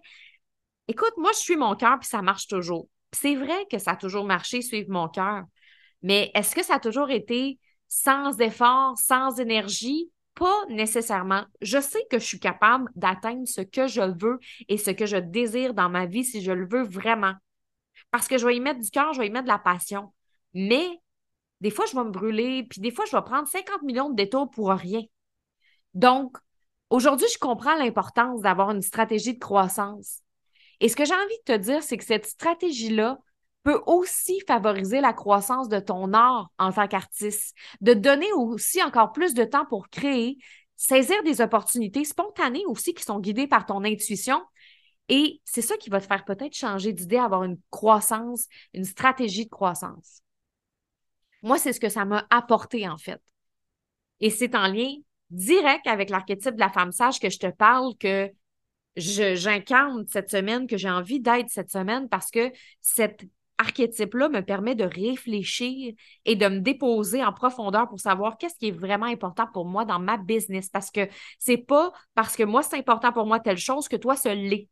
écoute, 0.87 1.13
moi, 1.17 1.31
je 1.33 1.39
suis 1.39 1.55
mon 1.57 1.75
cœur, 1.75 1.99
puis 1.99 2.07
ça 2.09 2.21
marche 2.21 2.47
toujours. 2.47 2.87
c'est 3.13 3.35
vrai 3.35 3.65
que 3.71 3.77
ça 3.79 3.91
a 3.91 3.95
toujours 3.95 4.25
marché, 4.25 4.61
suivre 4.61 4.89
mon 4.91 5.07
cœur. 5.09 5.43
Mais 6.01 6.31
est-ce 6.35 6.55
que 6.55 6.63
ça 6.63 6.75
a 6.75 6.79
toujours 6.79 7.09
été 7.11 7.59
sans 7.87 8.39
effort, 8.39 8.97
sans 8.97 9.39
énergie? 9.39 10.11
Pas 10.35 10.65
nécessairement. 10.69 11.45
Je 11.61 11.79
sais 11.79 12.05
que 12.11 12.19
je 12.19 12.25
suis 12.25 12.39
capable 12.39 12.89
d'atteindre 12.95 13.47
ce 13.47 13.61
que 13.61 13.87
je 13.87 14.01
veux 14.01 14.39
et 14.67 14.77
ce 14.77 14.91
que 14.91 15.05
je 15.05 15.17
désire 15.17 15.73
dans 15.73 15.89
ma 15.89 16.05
vie 16.05 16.25
si 16.25 16.41
je 16.41 16.51
le 16.51 16.67
veux 16.67 16.83
vraiment. 16.83 17.33
Parce 18.11 18.27
que 18.27 18.37
je 18.37 18.45
vais 18.45 18.55
y 18.55 18.59
mettre 18.59 18.81
du 18.81 18.91
cœur, 18.91 19.13
je 19.13 19.19
vais 19.19 19.27
y 19.27 19.31
mettre 19.31 19.45
de 19.45 19.49
la 19.49 19.59
passion. 19.59 20.13
Mais 20.53 20.85
des 21.61 21.69
fois, 21.69 21.85
je 21.85 21.95
vais 21.95 22.03
me 22.03 22.11
brûler, 22.11 22.63
puis 22.69 22.81
des 22.81 22.91
fois, 22.91 23.05
je 23.05 23.15
vais 23.15 23.23
prendre 23.23 23.47
50 23.47 23.81
millions 23.83 24.09
de 24.09 24.15
détours 24.15 24.49
pour 24.49 24.69
rien. 24.71 25.01
Donc, 25.93 26.37
aujourd'hui, 26.89 27.27
je 27.33 27.39
comprends 27.39 27.75
l'importance 27.75 28.41
d'avoir 28.41 28.71
une 28.71 28.81
stratégie 28.81 29.33
de 29.33 29.39
croissance. 29.39 30.19
Et 30.81 30.89
ce 30.89 30.95
que 30.95 31.05
j'ai 31.05 31.13
envie 31.13 31.39
de 31.47 31.53
te 31.53 31.57
dire, 31.57 31.81
c'est 31.81 31.97
que 31.97 32.03
cette 32.03 32.25
stratégie-là 32.25 33.19
peut 33.65 33.81
aussi 33.87 34.39
favoriser 34.47 35.01
la 35.01 35.11
croissance 35.11 35.69
de 35.69 35.79
ton 35.79 36.13
art 36.13 36.51
en 36.59 36.71
tant 36.71 36.87
qu'artiste, 36.87 37.55
de 37.81 37.95
donner 37.95 38.31
aussi 38.33 38.81
encore 38.83 39.11
plus 39.11 39.33
de 39.33 39.43
temps 39.43 39.65
pour 39.65 39.89
créer, 39.89 40.37
saisir 40.75 41.21
des 41.23 41.41
opportunités 41.41 42.05
spontanées 42.05 42.63
aussi 42.67 42.93
qui 42.93 43.03
sont 43.03 43.19
guidées 43.19 43.47
par 43.47 43.65
ton 43.65 43.83
intuition. 43.83 44.39
Et 45.09 45.41
c'est 45.45 45.63
ça 45.63 45.77
qui 45.77 45.89
va 45.89 45.99
te 45.99 46.05
faire 46.05 46.25
peut-être 46.25 46.55
changer 46.55 46.93
d'idée, 46.93 47.17
avoir 47.17 47.43
une 47.43 47.57
croissance, 47.71 48.45
une 48.75 48.85
stratégie 48.85 49.45
de 49.45 49.49
croissance. 49.49 50.21
Moi, 51.41 51.57
c'est 51.57 51.73
ce 51.73 51.79
que 51.79 51.89
ça 51.89 52.05
m'a 52.05 52.27
apporté 52.29 52.87
en 52.87 52.97
fait. 52.97 53.21
Et 54.19 54.29
c'est 54.29 54.53
en 54.53 54.67
lien 54.67 54.93
direct 55.31 55.87
avec 55.87 56.11
l'archétype 56.11 56.53
de 56.53 56.59
la 56.59 56.69
femme 56.69 56.91
sage 56.91 57.19
que 57.19 57.31
je 57.31 57.39
te 57.39 57.47
parle 57.47 57.95
que 57.97 58.31
j'incarne 58.95 60.05
cette 60.07 60.29
semaine, 60.29 60.67
que 60.67 60.77
j'ai 60.77 60.89
envie 60.89 61.19
d'être 61.19 61.49
cette 61.49 61.71
semaine 61.71 62.07
parce 62.09 62.29
que 62.29 62.51
cette 62.81 63.25
archétype-là 63.57 64.29
me 64.29 64.41
permet 64.41 64.75
de 64.75 64.83
réfléchir 64.83 65.93
et 66.25 66.35
de 66.35 66.47
me 66.47 66.59
déposer 66.59 67.23
en 67.23 67.33
profondeur 67.33 67.87
pour 67.87 67.99
savoir 67.99 68.37
qu'est-ce 68.37 68.55
qui 68.57 68.67
est 68.67 68.77
vraiment 68.77 69.05
important 69.05 69.47
pour 69.53 69.65
moi 69.65 69.85
dans 69.85 69.99
ma 69.99 70.17
business. 70.17 70.69
Parce 70.69 70.91
que 70.91 71.07
c'est 71.39 71.57
pas 71.57 71.91
parce 72.13 72.35
que 72.35 72.43
moi, 72.43 72.63
c'est 72.63 72.77
important 72.77 73.11
pour 73.11 73.25
moi 73.25 73.39
telle 73.39 73.57
chose 73.57 73.87
que 73.87 73.95
toi, 73.95 74.15
ce 74.15 74.29
l'est. 74.29 74.69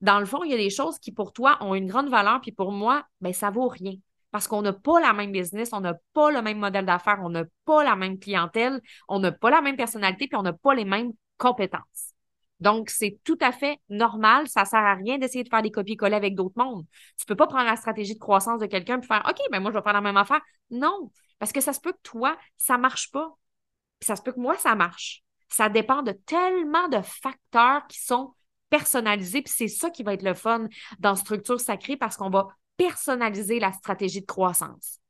Dans 0.00 0.18
le 0.18 0.26
fond, 0.26 0.42
il 0.44 0.50
y 0.50 0.54
a 0.54 0.56
des 0.56 0.70
choses 0.70 0.98
qui 0.98 1.12
pour 1.12 1.32
toi 1.32 1.58
ont 1.60 1.74
une 1.74 1.86
grande 1.86 2.08
valeur, 2.08 2.40
puis 2.40 2.52
pour 2.52 2.72
moi, 2.72 3.04
ben, 3.20 3.32
ça 3.32 3.50
vaut 3.50 3.68
rien. 3.68 3.94
Parce 4.30 4.46
qu'on 4.46 4.62
n'a 4.62 4.72
pas 4.72 5.00
la 5.00 5.12
même 5.12 5.32
business, 5.32 5.70
on 5.72 5.80
n'a 5.80 5.94
pas 6.14 6.30
le 6.30 6.40
même 6.40 6.58
modèle 6.58 6.86
d'affaires, 6.86 7.20
on 7.22 7.30
n'a 7.30 7.44
pas 7.64 7.84
la 7.84 7.96
même 7.96 8.18
clientèle, 8.18 8.80
on 9.08 9.18
n'a 9.18 9.32
pas 9.32 9.50
la 9.50 9.60
même 9.60 9.76
personnalité, 9.76 10.28
puis 10.28 10.36
on 10.36 10.42
n'a 10.42 10.52
pas 10.52 10.74
les 10.74 10.84
mêmes 10.84 11.12
compétences. 11.36 12.14
Donc, 12.60 12.90
c'est 12.90 13.18
tout 13.24 13.38
à 13.40 13.52
fait 13.52 13.78
normal. 13.88 14.48
Ça 14.48 14.64
sert 14.64 14.80
à 14.80 14.94
rien 14.94 15.18
d'essayer 15.18 15.44
de 15.44 15.48
faire 15.48 15.62
des 15.62 15.70
copier-coller 15.70 16.16
avec 16.16 16.34
d'autres 16.34 16.56
mondes. 16.56 16.84
Tu 17.18 17.24
peux 17.24 17.36
pas 17.36 17.46
prendre 17.46 17.64
la 17.64 17.76
stratégie 17.76 18.14
de 18.14 18.18
croissance 18.18 18.60
de 18.60 18.66
quelqu'un 18.66 19.00
et 19.00 19.06
faire, 19.06 19.22
OK, 19.28 19.38
ben 19.50 19.60
moi, 19.60 19.70
je 19.70 19.76
vais 19.76 19.82
faire 19.82 19.92
la 19.92 20.00
même 20.00 20.16
affaire. 20.16 20.40
Non. 20.70 21.10
Parce 21.38 21.52
que 21.52 21.60
ça 21.60 21.72
se 21.72 21.80
peut 21.80 21.92
que 21.92 22.02
toi, 22.02 22.36
ça 22.58 22.76
marche 22.76 23.10
pas. 23.10 23.34
Puis 23.98 24.06
ça 24.06 24.16
se 24.16 24.22
peut 24.22 24.32
que 24.32 24.40
moi, 24.40 24.56
ça 24.58 24.74
marche. 24.74 25.22
Ça 25.48 25.68
dépend 25.68 26.02
de 26.02 26.12
tellement 26.12 26.88
de 26.88 27.00
facteurs 27.00 27.86
qui 27.88 28.00
sont 28.00 28.34
personnalisés. 28.68 29.42
Puis 29.42 29.52
c'est 29.56 29.68
ça 29.68 29.90
qui 29.90 30.02
va 30.02 30.14
être 30.14 30.22
le 30.22 30.34
fun 30.34 30.68
dans 30.98 31.16
Structure 31.16 31.60
Sacrée 31.60 31.96
parce 31.96 32.16
qu'on 32.16 32.30
va 32.30 32.48
personnaliser 32.76 33.58
la 33.58 33.72
stratégie 33.72 34.20
de 34.20 34.26
croissance. 34.26 35.00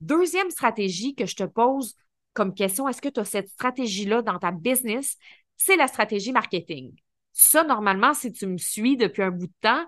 Deuxième 0.00 0.50
stratégie 0.50 1.14
que 1.14 1.26
je 1.26 1.36
te 1.36 1.44
pose 1.44 1.94
comme 2.34 2.52
question, 2.52 2.86
est-ce 2.86 3.00
que 3.00 3.08
tu 3.08 3.20
as 3.20 3.24
cette 3.24 3.48
stratégie-là 3.48 4.20
dans 4.20 4.38
ta 4.38 4.50
business? 4.50 5.16
C'est 5.56 5.76
la 5.76 5.88
stratégie 5.88 6.32
marketing. 6.32 6.94
Ça, 7.32 7.64
normalement, 7.64 8.14
si 8.14 8.32
tu 8.32 8.46
me 8.46 8.58
suis 8.58 8.96
depuis 8.96 9.22
un 9.22 9.30
bout 9.30 9.46
de 9.46 9.52
temps, 9.60 9.84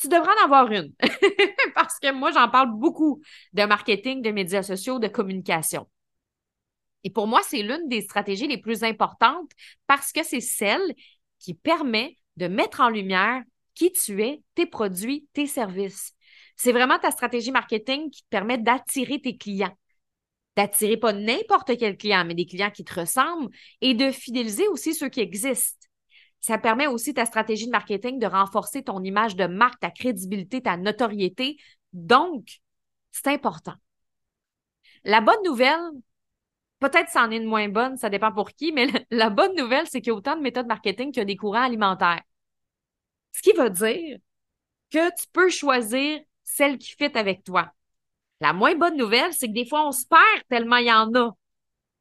tu 0.00 0.08
devrais 0.08 0.32
en 0.40 0.44
avoir 0.44 0.70
une. 0.72 0.92
Parce 1.74 1.98
que 1.98 2.12
moi, 2.12 2.30
j'en 2.32 2.48
parle 2.48 2.70
beaucoup 2.72 3.22
de 3.52 3.64
marketing, 3.64 4.22
de 4.22 4.30
médias 4.30 4.62
sociaux, 4.62 4.98
de 4.98 5.08
communication. 5.08 5.86
Et 7.04 7.10
pour 7.10 7.26
moi, 7.26 7.40
c'est 7.44 7.62
l'une 7.62 7.88
des 7.88 8.00
stratégies 8.02 8.46
les 8.46 8.58
plus 8.58 8.84
importantes 8.84 9.50
parce 9.86 10.12
que 10.12 10.22
c'est 10.22 10.40
celle 10.40 10.94
qui 11.40 11.54
permet 11.54 12.16
de 12.36 12.46
mettre 12.46 12.80
en 12.80 12.88
lumière 12.88 13.42
qui 13.74 13.90
tu 13.92 14.22
es, 14.22 14.42
tes 14.54 14.66
produits, 14.66 15.26
tes 15.32 15.46
services. 15.46 16.14
C'est 16.56 16.72
vraiment 16.72 16.98
ta 16.98 17.10
stratégie 17.10 17.50
marketing 17.50 18.10
qui 18.10 18.22
te 18.22 18.28
permet 18.28 18.58
d'attirer 18.58 19.20
tes 19.20 19.36
clients 19.36 19.76
d'attirer 20.56 20.96
pas 20.96 21.12
n'importe 21.12 21.76
quel 21.78 21.96
client, 21.96 22.24
mais 22.24 22.34
des 22.34 22.46
clients 22.46 22.70
qui 22.70 22.84
te 22.84 23.00
ressemblent 23.00 23.50
et 23.80 23.94
de 23.94 24.10
fidéliser 24.10 24.68
aussi 24.68 24.94
ceux 24.94 25.08
qui 25.08 25.20
existent. 25.20 25.86
Ça 26.40 26.58
permet 26.58 26.88
aussi 26.88 27.14
ta 27.14 27.24
stratégie 27.24 27.66
de 27.66 27.70
marketing 27.70 28.18
de 28.18 28.26
renforcer 28.26 28.82
ton 28.82 29.02
image 29.02 29.36
de 29.36 29.46
marque, 29.46 29.80
ta 29.80 29.90
crédibilité, 29.90 30.60
ta 30.60 30.76
notoriété. 30.76 31.56
Donc, 31.92 32.60
c'est 33.12 33.28
important. 33.28 33.74
La 35.04 35.20
bonne 35.20 35.42
nouvelle, 35.44 35.78
peut-être 36.80 37.10
c'en 37.10 37.30
est 37.30 37.36
une 37.36 37.44
moins 37.44 37.68
bonne, 37.68 37.96
ça 37.96 38.10
dépend 38.10 38.32
pour 38.32 38.50
qui, 38.50 38.72
mais 38.72 38.86
la 39.10 39.30
bonne 39.30 39.54
nouvelle, 39.56 39.86
c'est 39.86 40.00
qu'il 40.00 40.10
y 40.12 40.14
a 40.14 40.16
autant 40.16 40.36
de 40.36 40.42
méthodes 40.42 40.66
marketing 40.66 41.12
qu'il 41.12 41.20
y 41.20 41.22
a 41.22 41.24
des 41.26 41.36
courants 41.36 41.62
alimentaires. 41.62 42.22
Ce 43.32 43.42
qui 43.42 43.52
veut 43.52 43.70
dire 43.70 44.18
que 44.90 45.08
tu 45.16 45.26
peux 45.32 45.48
choisir 45.48 46.20
celle 46.44 46.78
qui 46.78 46.92
fit 46.92 47.16
avec 47.16 47.44
toi. 47.44 47.72
La 48.42 48.52
moins 48.52 48.74
bonne 48.74 48.96
nouvelle, 48.96 49.32
c'est 49.32 49.46
que 49.46 49.52
des 49.52 49.64
fois, 49.64 49.86
on 49.86 49.92
se 49.92 50.04
perd 50.04 50.42
tellement 50.48 50.78
il 50.78 50.88
y 50.88 50.92
en 50.92 51.14
a. 51.14 51.30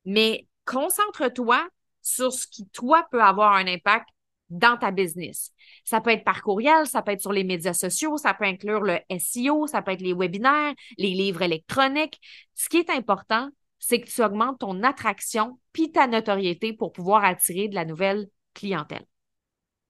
Mais 0.06 0.48
concentre-toi 0.66 1.68
sur 2.02 2.34
ce 2.34 2.48
qui, 2.48 2.68
toi, 2.70 3.06
peut 3.12 3.22
avoir 3.22 3.54
un 3.54 3.68
impact 3.68 4.08
dans 4.50 4.76
ta 4.76 4.90
business. 4.90 5.52
Ça 5.86 6.02
peut 6.02 6.10
être 6.10 6.24
par 6.24 6.42
courriel, 6.42 6.88
ça 6.88 7.04
peut 7.04 7.12
être 7.12 7.22
sur 7.22 7.32
les 7.32 7.44
médias 7.44 7.74
sociaux, 7.74 8.18
ça 8.18 8.34
peut 8.34 8.46
inclure 8.46 8.82
le 8.82 8.98
SEO, 9.20 9.68
ça 9.68 9.84
peut 9.84 9.92
être 9.92 10.02
les 10.02 10.16
webinaires, 10.16 10.74
les 10.98 11.12
livres 11.12 11.44
électroniques. 11.44 12.20
Ce 12.56 12.70
qui 12.70 12.78
est 12.78 12.90
important, 12.90 13.50
c'est 13.78 14.02
que 14.02 14.10
tu 14.10 14.24
augmentes 14.24 14.62
ton 14.62 14.82
attraction 14.82 15.60
puis 15.74 15.92
ta 15.92 16.08
notoriété 16.08 16.74
pour 16.74 16.92
pouvoir 16.92 17.24
attirer 17.24 17.68
de 17.68 17.76
la 17.76 17.86
nouvelle 17.86 18.28
clientèle. 18.56 19.06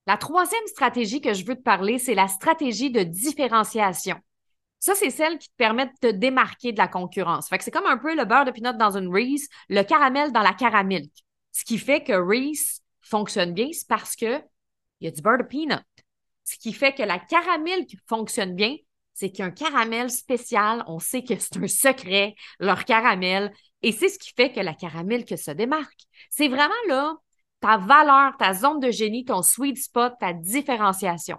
La 0.05 0.17
troisième 0.17 0.67
stratégie 0.67 1.21
que 1.21 1.33
je 1.33 1.45
veux 1.45 1.55
te 1.55 1.61
parler, 1.61 1.97
c'est 1.97 2.13
la 2.13 2.27
stratégie 2.27 2.91
de 2.91 3.03
différenciation. 3.03 4.17
Ça, 4.81 4.95
c'est 4.95 5.11
celle 5.11 5.37
qui 5.37 5.47
te 5.47 5.55
permet 5.57 5.85
de 5.85 5.91
te 6.01 6.11
démarquer 6.11 6.71
de 6.71 6.79
la 6.79 6.87
concurrence. 6.87 7.47
Fait 7.47 7.59
que 7.59 7.63
c'est 7.63 7.69
comme 7.69 7.85
un 7.85 7.99
peu 7.99 8.15
le 8.15 8.25
beurre 8.25 8.45
de 8.45 8.51
pinot 8.51 8.73
dans 8.73 8.97
une 8.97 9.13
Reese, 9.13 9.47
le 9.69 9.83
caramel 9.83 10.31
dans 10.31 10.41
la 10.41 10.53
caramilk. 10.53 11.13
Ce 11.51 11.63
qui 11.63 11.77
fait 11.77 12.03
que 12.03 12.13
Reese 12.13 12.81
fonctionne 12.99 13.53
bien, 13.53 13.69
c'est 13.71 13.87
parce 13.87 14.15
que 14.15 14.41
il 14.99 15.05
y 15.05 15.07
a 15.07 15.11
du 15.11 15.21
beurre 15.21 15.37
de 15.37 15.43
peanut. 15.43 15.85
Ce 16.45 16.57
qui 16.57 16.73
fait 16.73 16.93
que 16.93 17.03
la 17.03 17.19
caramilk 17.19 17.95
fonctionne 18.09 18.55
bien, 18.55 18.75
c'est 19.13 19.29
qu'il 19.29 19.39
y 19.39 19.41
a 19.43 19.45
un 19.45 19.51
caramel 19.51 20.09
spécial. 20.09 20.83
On 20.87 20.97
sait 20.97 21.23
que 21.23 21.37
c'est 21.37 21.57
un 21.57 21.67
secret, 21.67 22.33
leur 22.59 22.83
caramel. 22.83 23.53
Et 23.83 23.91
c'est 23.91 24.09
ce 24.09 24.17
qui 24.17 24.33
fait 24.35 24.51
que 24.51 24.61
la 24.61 24.73
caramilk 24.73 25.37
se 25.37 25.51
démarque. 25.51 26.01
C'est 26.31 26.47
vraiment 26.47 26.73
là 26.87 27.13
ta 27.59 27.77
valeur, 27.77 28.35
ta 28.37 28.55
zone 28.55 28.79
de 28.79 28.89
génie, 28.89 29.25
ton 29.25 29.43
sweet 29.43 29.77
spot, 29.77 30.13
ta 30.19 30.33
différenciation. 30.33 31.37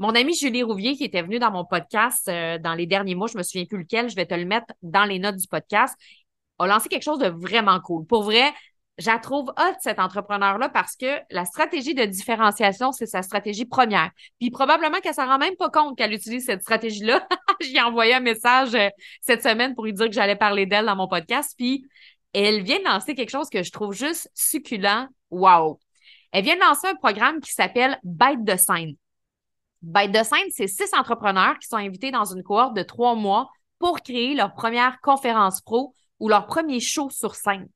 Mon 0.00 0.14
amie 0.14 0.34
Julie 0.34 0.62
Rouvier, 0.62 0.96
qui 0.96 1.04
était 1.04 1.20
venue 1.20 1.38
dans 1.38 1.50
mon 1.50 1.66
podcast 1.66 2.26
euh, 2.28 2.56
dans 2.56 2.72
les 2.72 2.86
derniers 2.86 3.14
mois, 3.14 3.28
je 3.30 3.36
me 3.36 3.42
souviens 3.42 3.66
plus 3.66 3.80
lequel, 3.80 4.08
je 4.08 4.16
vais 4.16 4.24
te 4.24 4.32
le 4.32 4.46
mettre 4.46 4.72
dans 4.80 5.04
les 5.04 5.18
notes 5.18 5.36
du 5.36 5.46
podcast, 5.46 5.94
a 6.58 6.66
lancé 6.66 6.88
quelque 6.88 7.02
chose 7.02 7.18
de 7.18 7.26
vraiment 7.28 7.78
cool. 7.80 8.06
Pour 8.06 8.22
vrai, 8.22 8.50
je 8.96 9.10
la 9.10 9.18
trouve 9.18 9.50
hot, 9.50 9.74
cet 9.82 9.98
entrepreneur-là, 9.98 10.70
parce 10.70 10.96
que 10.96 11.18
la 11.30 11.44
stratégie 11.44 11.94
de 11.94 12.06
différenciation, 12.06 12.92
c'est 12.92 13.04
sa 13.04 13.20
stratégie 13.20 13.66
première. 13.66 14.10
Puis 14.38 14.50
probablement 14.50 15.00
qu'elle 15.00 15.12
s'en 15.12 15.26
rend 15.26 15.36
même 15.36 15.56
pas 15.56 15.68
compte 15.68 15.98
qu'elle 15.98 16.14
utilise 16.14 16.46
cette 16.46 16.62
stratégie-là. 16.62 17.28
J'y 17.60 17.76
ai 17.76 17.82
envoyé 17.82 18.14
un 18.14 18.20
message 18.20 18.74
euh, 18.74 18.88
cette 19.20 19.42
semaine 19.42 19.74
pour 19.74 19.84
lui 19.84 19.92
dire 19.92 20.06
que 20.06 20.12
j'allais 20.12 20.34
parler 20.34 20.64
d'elle 20.64 20.86
dans 20.86 20.96
mon 20.96 21.08
podcast. 21.08 21.52
Puis 21.58 21.86
elle 22.32 22.62
vient 22.62 22.78
de 22.78 22.84
lancer 22.84 23.14
quelque 23.14 23.28
chose 23.28 23.50
que 23.50 23.62
je 23.62 23.70
trouve 23.70 23.92
juste 23.92 24.30
succulent. 24.32 25.08
Wow! 25.28 25.78
Elle 26.32 26.44
vient 26.44 26.56
de 26.56 26.60
lancer 26.60 26.88
un 26.88 26.94
programme 26.94 27.42
qui 27.42 27.52
s'appelle 27.52 28.00
Bite 28.02 28.44
de 28.44 28.56
scène. 28.56 28.94
Bite 29.82 30.12
de 30.12 30.22
scène, 30.22 30.50
c'est 30.50 30.66
six 30.66 30.92
entrepreneurs 30.94 31.58
qui 31.58 31.66
sont 31.66 31.76
invités 31.76 32.10
dans 32.10 32.26
une 32.26 32.42
cohorte 32.42 32.76
de 32.76 32.82
trois 32.82 33.14
mois 33.14 33.50
pour 33.78 34.00
créer 34.00 34.34
leur 34.34 34.52
première 34.52 35.00
conférence 35.00 35.62
pro 35.62 35.94
ou 36.18 36.28
leur 36.28 36.46
premier 36.46 36.80
show 36.80 37.08
sur 37.10 37.34
scène. 37.34 37.68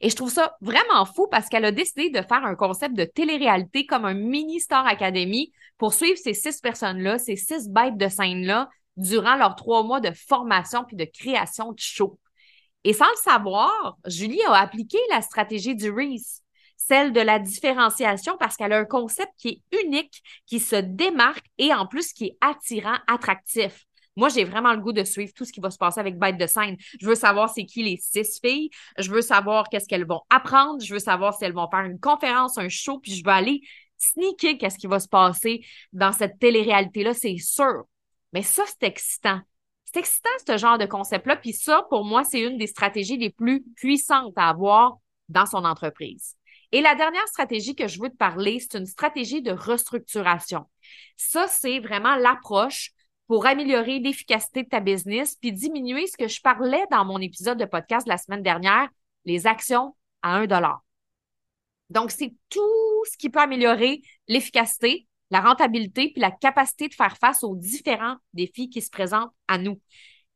Et 0.00 0.10
je 0.10 0.16
trouve 0.16 0.30
ça 0.30 0.56
vraiment 0.60 1.04
fou 1.04 1.28
parce 1.30 1.48
qu'elle 1.48 1.64
a 1.64 1.70
décidé 1.70 2.10
de 2.10 2.22
faire 2.22 2.44
un 2.44 2.56
concept 2.56 2.96
de 2.96 3.04
télé-réalité 3.04 3.86
comme 3.86 4.04
un 4.04 4.14
mini 4.14 4.60
Star 4.60 4.86
Academy 4.86 5.52
pour 5.78 5.94
suivre 5.94 6.18
ces 6.18 6.34
six 6.34 6.60
personnes-là, 6.60 7.18
ces 7.18 7.36
six 7.36 7.68
bêtes 7.68 7.96
de 7.96 8.08
scène-là, 8.08 8.68
durant 8.96 9.36
leurs 9.36 9.54
trois 9.54 9.84
mois 9.84 10.00
de 10.00 10.10
formation 10.10 10.84
puis 10.84 10.96
de 10.96 11.04
création 11.04 11.72
de 11.72 11.78
show. 11.78 12.18
Et 12.82 12.92
sans 12.92 13.08
le 13.08 13.22
savoir, 13.22 13.96
Julie 14.06 14.42
a 14.48 14.54
appliqué 14.54 14.98
la 15.10 15.22
stratégie 15.22 15.76
du 15.76 15.90
Reese 15.90 16.42
celle 16.78 17.12
de 17.12 17.20
la 17.20 17.38
différenciation 17.38 18.36
parce 18.38 18.56
qu'elle 18.56 18.72
a 18.72 18.78
un 18.78 18.84
concept 18.86 19.32
qui 19.36 19.48
est 19.70 19.84
unique, 19.84 20.22
qui 20.46 20.60
se 20.60 20.76
démarque 20.76 21.44
et 21.58 21.74
en 21.74 21.86
plus 21.86 22.12
qui 22.14 22.26
est 22.26 22.38
attirant, 22.40 22.96
attractif. 23.06 23.84
Moi, 24.16 24.30
j'ai 24.30 24.44
vraiment 24.44 24.72
le 24.72 24.80
goût 24.80 24.92
de 24.92 25.04
suivre 25.04 25.32
tout 25.34 25.44
ce 25.44 25.52
qui 25.52 25.60
va 25.60 25.70
se 25.70 25.76
passer 25.76 26.00
avec 26.00 26.18
Bête 26.18 26.38
de 26.38 26.46
scène. 26.46 26.76
Je 27.00 27.06
veux 27.06 27.14
savoir 27.14 27.50
c'est 27.50 27.64
qui 27.64 27.82
les 27.82 27.98
six 27.98 28.40
filles. 28.40 28.70
Je 28.96 29.10
veux 29.10 29.20
savoir 29.20 29.68
qu'est-ce 29.68 29.86
qu'elles 29.86 30.06
vont 30.06 30.22
apprendre. 30.30 30.82
Je 30.82 30.92
veux 30.92 30.98
savoir 30.98 31.34
si 31.34 31.44
elles 31.44 31.52
vont 31.52 31.68
faire 31.68 31.84
une 31.84 32.00
conférence, 32.00 32.58
un 32.58 32.68
show, 32.68 32.98
puis 32.98 33.14
je 33.14 33.22
vais 33.22 33.30
aller 33.30 33.60
sneaker 33.96 34.56
qu'est-ce 34.58 34.78
qui 34.78 34.86
va 34.86 35.00
se 35.00 35.08
passer 35.08 35.64
dans 35.92 36.12
cette 36.12 36.38
télé-réalité-là, 36.38 37.14
c'est 37.14 37.36
sûr. 37.36 37.84
Mais 38.32 38.42
ça, 38.42 38.64
c'est 38.66 38.86
excitant. 38.86 39.40
C'est 39.84 40.00
excitant, 40.00 40.30
ce 40.46 40.56
genre 40.56 40.78
de 40.78 40.86
concept-là. 40.86 41.36
Puis 41.36 41.52
ça, 41.52 41.86
pour 41.88 42.04
moi, 42.04 42.24
c'est 42.24 42.40
une 42.40 42.58
des 42.58 42.66
stratégies 42.66 43.16
les 43.16 43.30
plus 43.30 43.64
puissantes 43.76 44.34
à 44.36 44.48
avoir 44.48 44.98
dans 45.28 45.46
son 45.46 45.64
entreprise. 45.64 46.37
Et 46.72 46.80
la 46.82 46.94
dernière 46.94 47.26
stratégie 47.28 47.74
que 47.74 47.88
je 47.88 48.00
veux 48.00 48.10
te 48.10 48.16
parler, 48.16 48.60
c'est 48.60 48.78
une 48.78 48.86
stratégie 48.86 49.40
de 49.40 49.52
restructuration. 49.52 50.66
Ça, 51.16 51.48
c'est 51.48 51.80
vraiment 51.80 52.16
l'approche 52.16 52.92
pour 53.26 53.46
améliorer 53.46 53.98
l'efficacité 53.98 54.64
de 54.64 54.68
ta 54.68 54.80
business 54.80 55.36
puis 55.36 55.52
diminuer 55.52 56.06
ce 56.06 56.16
que 56.16 56.28
je 56.28 56.40
parlais 56.40 56.84
dans 56.90 57.04
mon 57.04 57.20
épisode 57.20 57.58
de 57.58 57.64
podcast 57.64 58.06
la 58.06 58.18
semaine 58.18 58.42
dernière, 58.42 58.88
les 59.24 59.46
actions 59.46 59.94
à 60.22 60.36
un 60.36 60.46
dollar. 60.46 60.82
Donc, 61.90 62.10
c'est 62.10 62.34
tout 62.50 63.04
ce 63.10 63.16
qui 63.16 63.30
peut 63.30 63.40
améliorer 63.40 64.02
l'efficacité, 64.28 65.06
la 65.30 65.40
rentabilité 65.40 66.10
puis 66.12 66.20
la 66.20 66.30
capacité 66.30 66.88
de 66.88 66.94
faire 66.94 67.16
face 67.16 67.44
aux 67.44 67.56
différents 67.56 68.16
défis 68.34 68.68
qui 68.68 68.82
se 68.82 68.90
présentent 68.90 69.32
à 69.46 69.56
nous. 69.56 69.80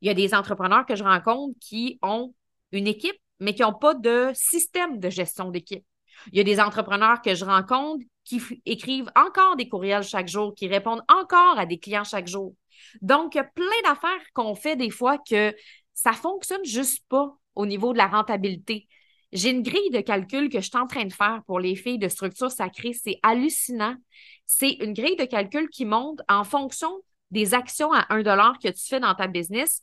Il 0.01 0.07
y 0.07 0.09
a 0.09 0.15
des 0.15 0.33
entrepreneurs 0.33 0.85
que 0.85 0.95
je 0.95 1.03
rencontre 1.03 1.57
qui 1.59 1.99
ont 2.01 2.33
une 2.71 2.87
équipe, 2.87 3.15
mais 3.39 3.53
qui 3.53 3.61
n'ont 3.61 3.73
pas 3.73 3.93
de 3.93 4.31
système 4.33 4.99
de 4.99 5.09
gestion 5.09 5.49
d'équipe. 5.49 5.85
Il 6.31 6.37
y 6.37 6.41
a 6.41 6.43
des 6.43 6.59
entrepreneurs 6.59 7.21
que 7.21 7.35
je 7.35 7.45
rencontre 7.45 8.03
qui 8.23 8.41
écrivent 8.65 9.11
encore 9.15 9.55
des 9.55 9.67
courriels 9.67 10.03
chaque 10.03 10.27
jour, 10.27 10.55
qui 10.55 10.67
répondent 10.67 11.03
encore 11.09 11.57
à 11.57 11.65
des 11.65 11.79
clients 11.79 12.03
chaque 12.03 12.27
jour. 12.27 12.55
Donc, 13.01 13.35
il 13.35 13.39
y 13.39 13.41
a 13.41 13.43
plein 13.43 13.81
d'affaires 13.83 14.31
qu'on 14.33 14.55
fait 14.55 14.75
des 14.75 14.89
fois 14.89 15.17
que 15.17 15.53
ça 15.93 16.13
fonctionne 16.13 16.63
juste 16.63 17.03
pas 17.09 17.35
au 17.55 17.65
niveau 17.65 17.93
de 17.93 17.97
la 17.97 18.07
rentabilité. 18.07 18.87
J'ai 19.31 19.49
une 19.49 19.63
grille 19.63 19.89
de 19.91 20.01
calcul 20.01 20.49
que 20.49 20.61
je 20.61 20.67
suis 20.67 20.77
en 20.77 20.87
train 20.87 21.05
de 21.05 21.13
faire 21.13 21.41
pour 21.47 21.59
les 21.59 21.75
filles 21.75 21.97
de 21.97 22.07
structure 22.07 22.51
sacrée. 22.51 22.93
C'est 22.93 23.19
hallucinant. 23.23 23.95
C'est 24.45 24.73
une 24.73 24.93
grille 24.93 25.15
de 25.15 25.25
calcul 25.25 25.69
qui 25.69 25.85
monte 25.85 26.21
en 26.29 26.43
fonction 26.43 26.91
des 27.31 27.55
actions 27.55 27.91
à 27.91 28.05
1 28.13 28.21
dollar 28.21 28.59
que 28.59 28.67
tu 28.67 28.87
fais 28.87 28.99
dans 28.99 29.15
ta 29.15 29.27
business. 29.27 29.81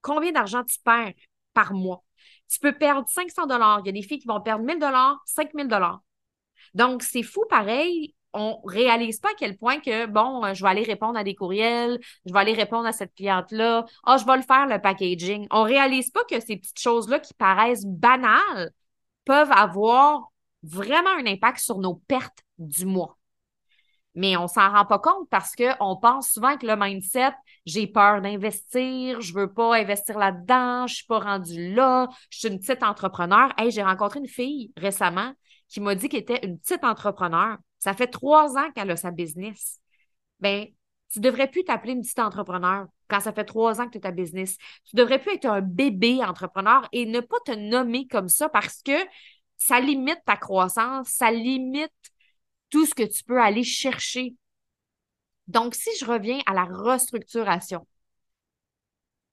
Combien 0.00 0.32
d'argent 0.32 0.64
tu 0.64 0.78
perds 0.82 1.12
par 1.52 1.74
mois? 1.74 2.02
Tu 2.50 2.58
peux 2.58 2.72
perdre 2.72 3.08
500 3.08 3.46
dollars. 3.46 3.80
Il 3.84 3.86
y 3.86 3.90
a 3.90 3.92
des 3.92 4.02
filles 4.02 4.18
qui 4.18 4.26
vont 4.26 4.40
perdre 4.40 4.64
1000 4.64 4.78
dollars, 4.78 5.22
5000 5.26 5.68
dollars. 5.68 6.00
Donc, 6.74 7.02
c'est 7.02 7.22
fou 7.22 7.44
pareil. 7.48 8.14
On 8.32 8.60
réalise 8.64 9.18
pas 9.18 9.30
à 9.30 9.34
quel 9.36 9.56
point 9.58 9.80
que, 9.80 10.06
bon, 10.06 10.44
euh, 10.44 10.54
je 10.54 10.62
vais 10.62 10.70
aller 10.70 10.84
répondre 10.84 11.18
à 11.18 11.24
des 11.24 11.34
courriels, 11.34 11.98
je 12.26 12.32
vais 12.32 12.38
aller 12.38 12.52
répondre 12.52 12.86
à 12.86 12.92
cette 12.92 13.14
cliente-là, 13.14 13.86
ah, 14.04 14.16
je 14.18 14.24
vais 14.24 14.36
le 14.36 14.42
faire, 14.42 14.66
le 14.66 14.80
packaging. 14.80 15.48
On 15.50 15.64
réalise 15.64 16.10
pas 16.10 16.22
que 16.24 16.38
ces 16.38 16.56
petites 16.56 16.78
choses-là 16.78 17.18
qui 17.18 17.34
paraissent 17.34 17.84
banales 17.84 18.72
peuvent 19.24 19.50
avoir 19.50 20.30
vraiment 20.62 21.10
un 21.18 21.26
impact 21.26 21.58
sur 21.58 21.78
nos 21.78 21.94
pertes 21.94 22.44
du 22.58 22.86
mois. 22.86 23.19
Mais 24.14 24.36
on 24.36 24.48
s'en 24.48 24.72
rend 24.72 24.84
pas 24.84 24.98
compte 24.98 25.28
parce 25.30 25.54
qu'on 25.54 25.96
pense 25.96 26.30
souvent 26.30 26.56
que 26.56 26.66
le 26.66 26.76
mindset, 26.76 27.32
j'ai 27.64 27.86
peur 27.86 28.20
d'investir, 28.20 29.20
je 29.20 29.32
veux 29.32 29.52
pas 29.52 29.76
investir 29.76 30.18
là-dedans, 30.18 30.86
je 30.86 30.96
suis 30.96 31.06
pas 31.06 31.20
rendue 31.20 31.72
là, 31.74 32.08
je 32.28 32.38
suis 32.38 32.48
une 32.48 32.58
petite 32.58 32.82
entrepreneur. 32.82 33.52
Hey, 33.56 33.70
j'ai 33.70 33.82
rencontré 33.82 34.18
une 34.18 34.28
fille 34.28 34.72
récemment 34.76 35.32
qui 35.68 35.80
m'a 35.80 35.94
dit 35.94 36.08
qu'elle 36.08 36.20
était 36.20 36.44
une 36.44 36.58
petite 36.58 36.84
entrepreneur. 36.84 37.56
Ça 37.78 37.94
fait 37.94 38.08
trois 38.08 38.56
ans 38.58 38.70
qu'elle 38.74 38.90
a 38.90 38.96
sa 38.96 39.12
business. 39.12 39.78
Ben, 40.40 40.66
tu 41.12 41.20
devrais 41.20 41.48
plus 41.48 41.64
t'appeler 41.64 41.92
une 41.92 42.02
petite 42.02 42.18
entrepreneur 42.18 42.86
quand 43.08 43.20
ça 43.20 43.32
fait 43.32 43.44
trois 43.44 43.80
ans 43.80 43.86
que 43.86 43.92
tu 43.92 43.98
as 43.98 44.02
ta 44.02 44.10
business. 44.10 44.56
Tu 44.84 44.96
devrais 44.96 45.18
plus 45.20 45.34
être 45.34 45.46
un 45.46 45.60
bébé 45.60 46.24
entrepreneur 46.24 46.88
et 46.92 47.06
ne 47.06 47.20
pas 47.20 47.38
te 47.44 47.52
nommer 47.52 48.06
comme 48.06 48.28
ça 48.28 48.48
parce 48.48 48.82
que 48.82 48.92
ça 49.56 49.80
limite 49.80 50.20
ta 50.24 50.36
croissance, 50.36 51.08
ça 51.08 51.30
limite 51.30 51.92
tout 52.70 52.86
ce 52.86 52.94
que 52.94 53.02
tu 53.02 53.24
peux 53.24 53.40
aller 53.40 53.64
chercher. 53.64 54.34
Donc, 55.48 55.74
si 55.74 55.90
je 55.98 56.04
reviens 56.04 56.38
à 56.46 56.54
la 56.54 56.64
restructuration, 56.64 57.86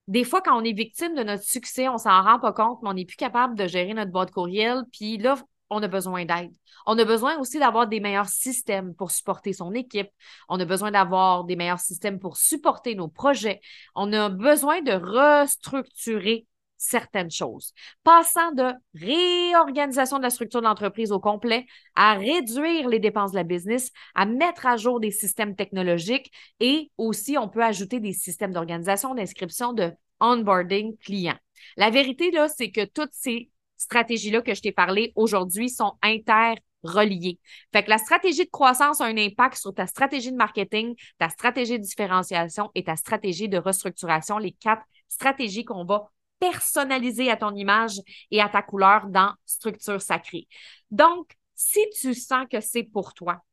des 0.08 0.24
fois, 0.24 0.42
quand 0.42 0.60
on 0.60 0.64
est 0.64 0.74
victime 0.74 1.16
de 1.16 1.24
notre 1.24 1.44
succès, 1.44 1.90
on 1.90 1.98
s'en 1.98 2.22
rend 2.24 2.40
pas 2.40 2.54
compte, 2.54 2.82
mais 2.82 2.90
on 2.90 2.94
n'est 2.94 3.06
plus 3.06 3.18
capable 3.18 3.56
de 3.56 3.68
gérer 3.68 3.94
notre 3.94 4.12
boîte 4.12 4.32
courriel. 4.32 4.84
Puis 4.94 5.18
là, 5.18 5.38
on 5.70 5.84
a 5.84 5.88
besoin 5.88 6.24
d'aide. 6.24 6.54
On 6.86 6.98
a 6.98 7.04
besoin 7.04 7.38
aussi 7.40 7.60
d'avoir 7.60 7.88
des 7.88 8.00
meilleurs 8.00 8.30
systèmes 8.30 8.96
pour 8.96 9.12
supporter 9.12 9.52
son 9.52 9.74
équipe. 9.74 10.10
On 10.48 10.60
a 10.62 10.66
besoin 10.66 10.92
d'avoir 10.92 11.44
des 11.44 11.58
meilleurs 11.58 11.82
systèmes 11.82 12.20
pour 12.20 12.38
supporter 12.38 12.96
nos 12.96 13.10
projets. 13.10 13.60
On 13.96 14.14
a 14.14 14.30
besoin 14.30 14.82
de 14.82 14.94
restructurer 14.94 16.48
certaines 16.78 17.32
choses, 17.32 17.74
passant 18.04 18.52
de 18.52 18.72
réorganisation 18.94 20.18
de 20.18 20.24
la 20.24 20.30
structure 20.30 20.62
de 20.62 20.66
l'entreprise 20.66 21.12
au 21.12 21.20
complet 21.20 21.66
à 21.96 22.14
réduire 22.14 22.88
les 22.88 23.00
dépenses 23.00 23.32
de 23.32 23.38
la 23.38 23.44
business, 23.44 23.92
à 24.16 24.26
mettre 24.26 24.66
à 24.66 24.78
jour 24.78 25.00
des 25.00 25.12
systèmes 25.12 25.56
technologiques 25.56 26.32
et 26.60 26.92
aussi 26.98 27.38
on 27.38 27.50
peut 27.50 27.64
ajouter 27.64 28.00
des 28.00 28.14
systèmes 28.14 28.54
d'organisation, 28.54 29.16
d'inscription, 29.16 29.74
de 29.74 29.92
onboarding 30.20 30.98
client. 30.98 31.38
La 31.76 31.90
vérité, 31.90 32.32
là, 32.32 32.48
c'est 32.48 32.72
que 32.72 32.86
toutes 32.86 33.14
ces 33.14 33.50
stratégies-là 33.78 34.42
que 34.42 34.54
je 34.54 34.62
t'ai 34.62 34.72
parlé 34.72 35.12
aujourd'hui 35.16 35.70
sont 35.70 35.94
interconnectées. 36.02 36.64
reliés. 36.84 37.40
Fait 37.74 37.84
que 37.84 37.90
la 37.90 37.98
stratégie 37.98 38.46
de 38.46 38.50
croissance 38.50 39.02
a 39.02 39.06
un 39.06 39.18
impact 39.18 39.58
sur 39.58 39.74
ta 39.74 39.88
stratégie 39.88 40.32
de 40.32 40.38
marketing, 40.38 40.96
ta 41.18 41.28
stratégie 41.30 41.80
de 41.80 41.84
différenciation 41.84 42.70
et 42.76 42.84
ta 42.84 42.96
stratégie 42.96 43.50
de 43.50 43.58
restructuration, 43.58 44.38
les 44.38 44.52
quatre 44.52 44.84
stratégies 45.08 45.66
qu'on 45.66 45.86
va 45.86 46.10
personnaliser 46.40 47.30
à 47.30 47.38
ton 47.38 47.56
image 47.56 48.00
et 48.32 48.42
à 48.42 48.50
ta 48.50 48.62
couleur 48.62 49.08
dans 49.08 49.34
Structure 49.46 50.02
Sacrée. 50.02 50.48
Donc, 50.92 51.32
si 51.56 51.80
tu 52.00 52.14
sens 52.14 52.46
que 52.50 52.62
c'est 52.62 52.84
pour 52.84 53.14
toi 53.14 53.44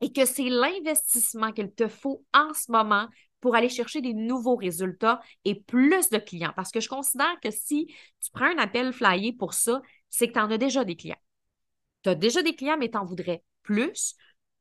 et 0.00 0.12
que 0.12 0.24
c'est 0.24 0.48
l'investissement 0.48 1.52
qu'il 1.52 1.72
te 1.72 1.88
faut 1.88 2.24
en 2.34 2.52
ce 2.52 2.70
moment 2.70 3.08
pour 3.40 3.56
aller 3.56 3.68
chercher 3.68 4.00
des 4.00 4.14
nouveaux 4.14 4.56
résultats 4.56 5.20
et 5.44 5.56
plus 5.56 6.08
de 6.10 6.18
clients. 6.18 6.52
Parce 6.56 6.70
que 6.70 6.80
je 6.80 6.88
considère 6.88 7.38
que 7.42 7.50
si 7.50 7.86
tu 7.86 8.30
prends 8.32 8.46
un 8.46 8.58
appel 8.58 8.92
flyé 8.92 9.32
pour 9.32 9.52
ça, 9.52 9.82
c'est 10.08 10.28
que 10.28 10.32
tu 10.32 10.38
en 10.38 10.50
as 10.50 10.58
déjà 10.58 10.84
des 10.84 10.96
clients. 10.96 11.16
Tu 12.02 12.10
as 12.10 12.14
déjà 12.14 12.42
des 12.42 12.54
clients, 12.54 12.76
mais 12.78 12.90
tu 12.90 12.96
en 12.96 13.04
voudrais 13.04 13.42
plus, 13.62 14.14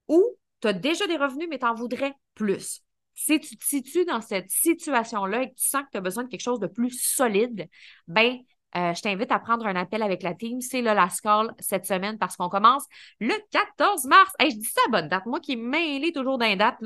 ou 0.07 0.23
tu 0.61 0.67
as 0.67 0.73
déjà 0.73 1.07
des 1.07 1.17
revenus, 1.17 1.47
mais 1.49 1.59
tu 1.59 1.65
en 1.65 1.73
voudrais 1.73 2.13
plus. 2.33 2.83
Si 3.13 3.39
tu 3.39 3.57
te 3.57 3.63
situes 3.63 4.05
dans 4.05 4.21
cette 4.21 4.49
situation-là 4.49 5.43
et 5.43 5.49
que 5.49 5.55
tu 5.55 5.67
sens 5.67 5.83
que 5.83 5.89
tu 5.91 5.97
as 5.97 6.01
besoin 6.01 6.23
de 6.23 6.29
quelque 6.29 6.41
chose 6.41 6.59
de 6.59 6.67
plus 6.67 6.97
solide, 6.99 7.67
ben 8.07 8.39
euh, 8.75 8.93
je 8.93 9.01
t'invite 9.01 9.31
à 9.31 9.39
prendre 9.39 9.65
un 9.65 9.75
appel 9.75 10.01
avec 10.01 10.23
la 10.23 10.33
team. 10.33 10.61
C'est 10.61 10.81
le 10.81 10.93
last 10.93 11.21
call 11.21 11.53
cette 11.59 11.85
semaine 11.85 12.17
parce 12.17 12.37
qu'on 12.37 12.49
commence 12.49 12.85
le 13.19 13.33
14 13.51 14.05
mars. 14.05 14.31
je 14.39 14.55
dis 14.55 14.63
ça 14.63 14.81
à 14.87 14.91
bonne 14.91 15.09
date. 15.09 15.25
Moi 15.25 15.39
qui 15.39 15.53
est 15.53 15.57
mêlé 15.57 16.11
toujours 16.13 16.37
d'un 16.37 16.55
date, 16.55 16.77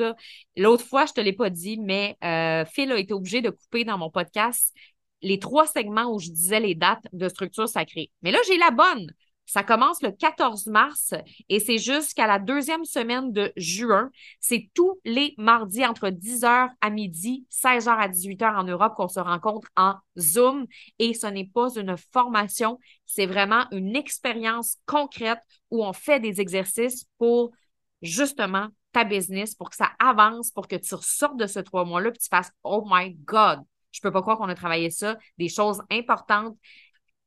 l'autre 0.58 0.86
fois, 0.86 1.05
je 1.05 1.12
ne 1.12 1.15
te 1.15 1.22
l'ai 1.22 1.34
pas 1.34 1.50
dit, 1.50 1.77
mais 1.79 2.17
euh, 2.24 2.65
Phil 2.65 2.91
a 2.91 2.98
été 2.98 3.13
obligé 3.13 3.41
de 3.41 3.51
couper 3.51 3.84
dans 3.84 3.98
mon 3.98 4.10
podcast 4.10 4.74
les 5.22 5.39
trois 5.39 5.65
segments 5.67 6.13
où 6.13 6.20
je 6.20 6.29
disais 6.29 6.60
les 6.60 6.75
dates 6.75 7.05
de 7.13 7.27
structure 7.29 7.67
sacrée. 7.67 8.12
Mais 8.22 8.32
là, 8.32 8.39
j'ai 8.48 8.58
la 8.58 8.72
bonne. 8.72 9.12
Ça 9.46 9.64
commence 9.64 10.02
le 10.02 10.12
14 10.12 10.68
mars 10.68 11.14
et 11.50 11.60
c'est 11.60 11.78
jusqu'à 11.78 12.25
la 12.25 12.40
deuxième 12.40 12.84
semaine 12.84 13.32
de 13.32 13.54
juin. 13.56 14.10
C'est 14.40 14.70
tous 14.74 15.00
les 15.06 15.36
mardis 15.38 15.86
entre 15.86 16.10
10h 16.10 16.70
à 16.82 16.90
midi, 16.90 17.46
16h 17.52 17.90
à 17.90 18.08
18h 18.08 18.56
en 18.56 18.64
Europe 18.64 18.96
qu'on 18.96 19.08
se 19.08 19.20
rencontre 19.20 19.68
en 19.78 19.96
Zoom. 20.18 20.66
Et 20.98 21.14
ce 21.14 21.28
n'est 21.28 21.48
pas 21.48 21.70
une 21.75 21.96
formation, 22.12 22.80
c'est 23.06 23.28
vraiment 23.28 23.66
une 23.72 23.96
expérience 23.96 24.78
concrète 24.88 25.40
où 25.70 25.86
on 25.86 25.94
fait 25.94 26.20
des 26.20 26.42
exercices 26.42 27.06
pour 27.20 27.52
justement 28.02 28.70
ta 28.94 29.04
business, 29.04 29.54
pour 29.54 29.70
que 29.70 29.75
ça 29.75 29.92
avance, 30.00 30.52
pour 30.52 30.68
que 30.68 30.75
tu 30.75 30.96
ressortes 30.96 31.38
de 31.38 31.48
ce 31.48 31.60
trois 31.60 31.86
mois-là 31.86 32.10
et 32.10 32.18
tu 32.18 32.28
fasses 32.30 32.52
Oh 32.64 32.84
my 32.90 33.14
God, 33.14 33.60
je 33.92 34.02
peux 34.02 34.12
pas 34.12 34.22
croire 34.22 34.38
qu'on 34.38 34.50
a 34.50 34.56
travaillé 34.56 34.90
ça, 34.90 35.18
des 35.38 35.50
choses 35.50 35.84
importantes 35.92 36.58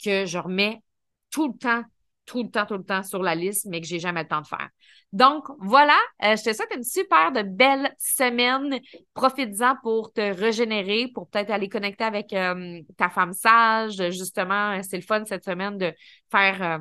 que 0.02 0.26
je 0.26 0.38
remets 0.38 0.82
tout 1.30 1.48
le 1.48 1.58
temps 1.58 1.84
tout 2.28 2.42
le 2.42 2.50
temps, 2.50 2.66
tout 2.66 2.76
le 2.76 2.84
temps 2.84 3.02
sur 3.02 3.22
la 3.22 3.34
liste, 3.34 3.66
mais 3.68 3.80
que 3.80 3.86
j'ai 3.86 3.98
jamais 3.98 4.22
le 4.22 4.28
temps 4.28 4.42
de 4.42 4.46
faire. 4.46 4.68
Donc, 5.12 5.44
voilà, 5.60 5.96
euh, 6.22 6.36
je 6.36 6.44
te 6.44 6.52
souhaite 6.52 6.68
une 6.76 6.84
super 6.84 7.32
de 7.32 7.42
belle 7.42 7.90
semaine. 7.98 8.78
Profites-en 9.14 9.76
pour 9.82 10.12
te 10.12 10.20
régénérer, 10.20 11.08
pour 11.14 11.28
peut-être 11.30 11.50
aller 11.50 11.70
connecter 11.70 12.04
avec 12.04 12.32
euh, 12.34 12.80
ta 12.98 13.08
femme 13.08 13.32
sage. 13.32 13.96
Justement, 14.10 14.80
c'est 14.82 14.98
le 14.98 15.02
fun 15.02 15.24
cette 15.24 15.44
semaine 15.44 15.78
de 15.78 15.94
faire 16.30 16.62
euh, 16.62 16.78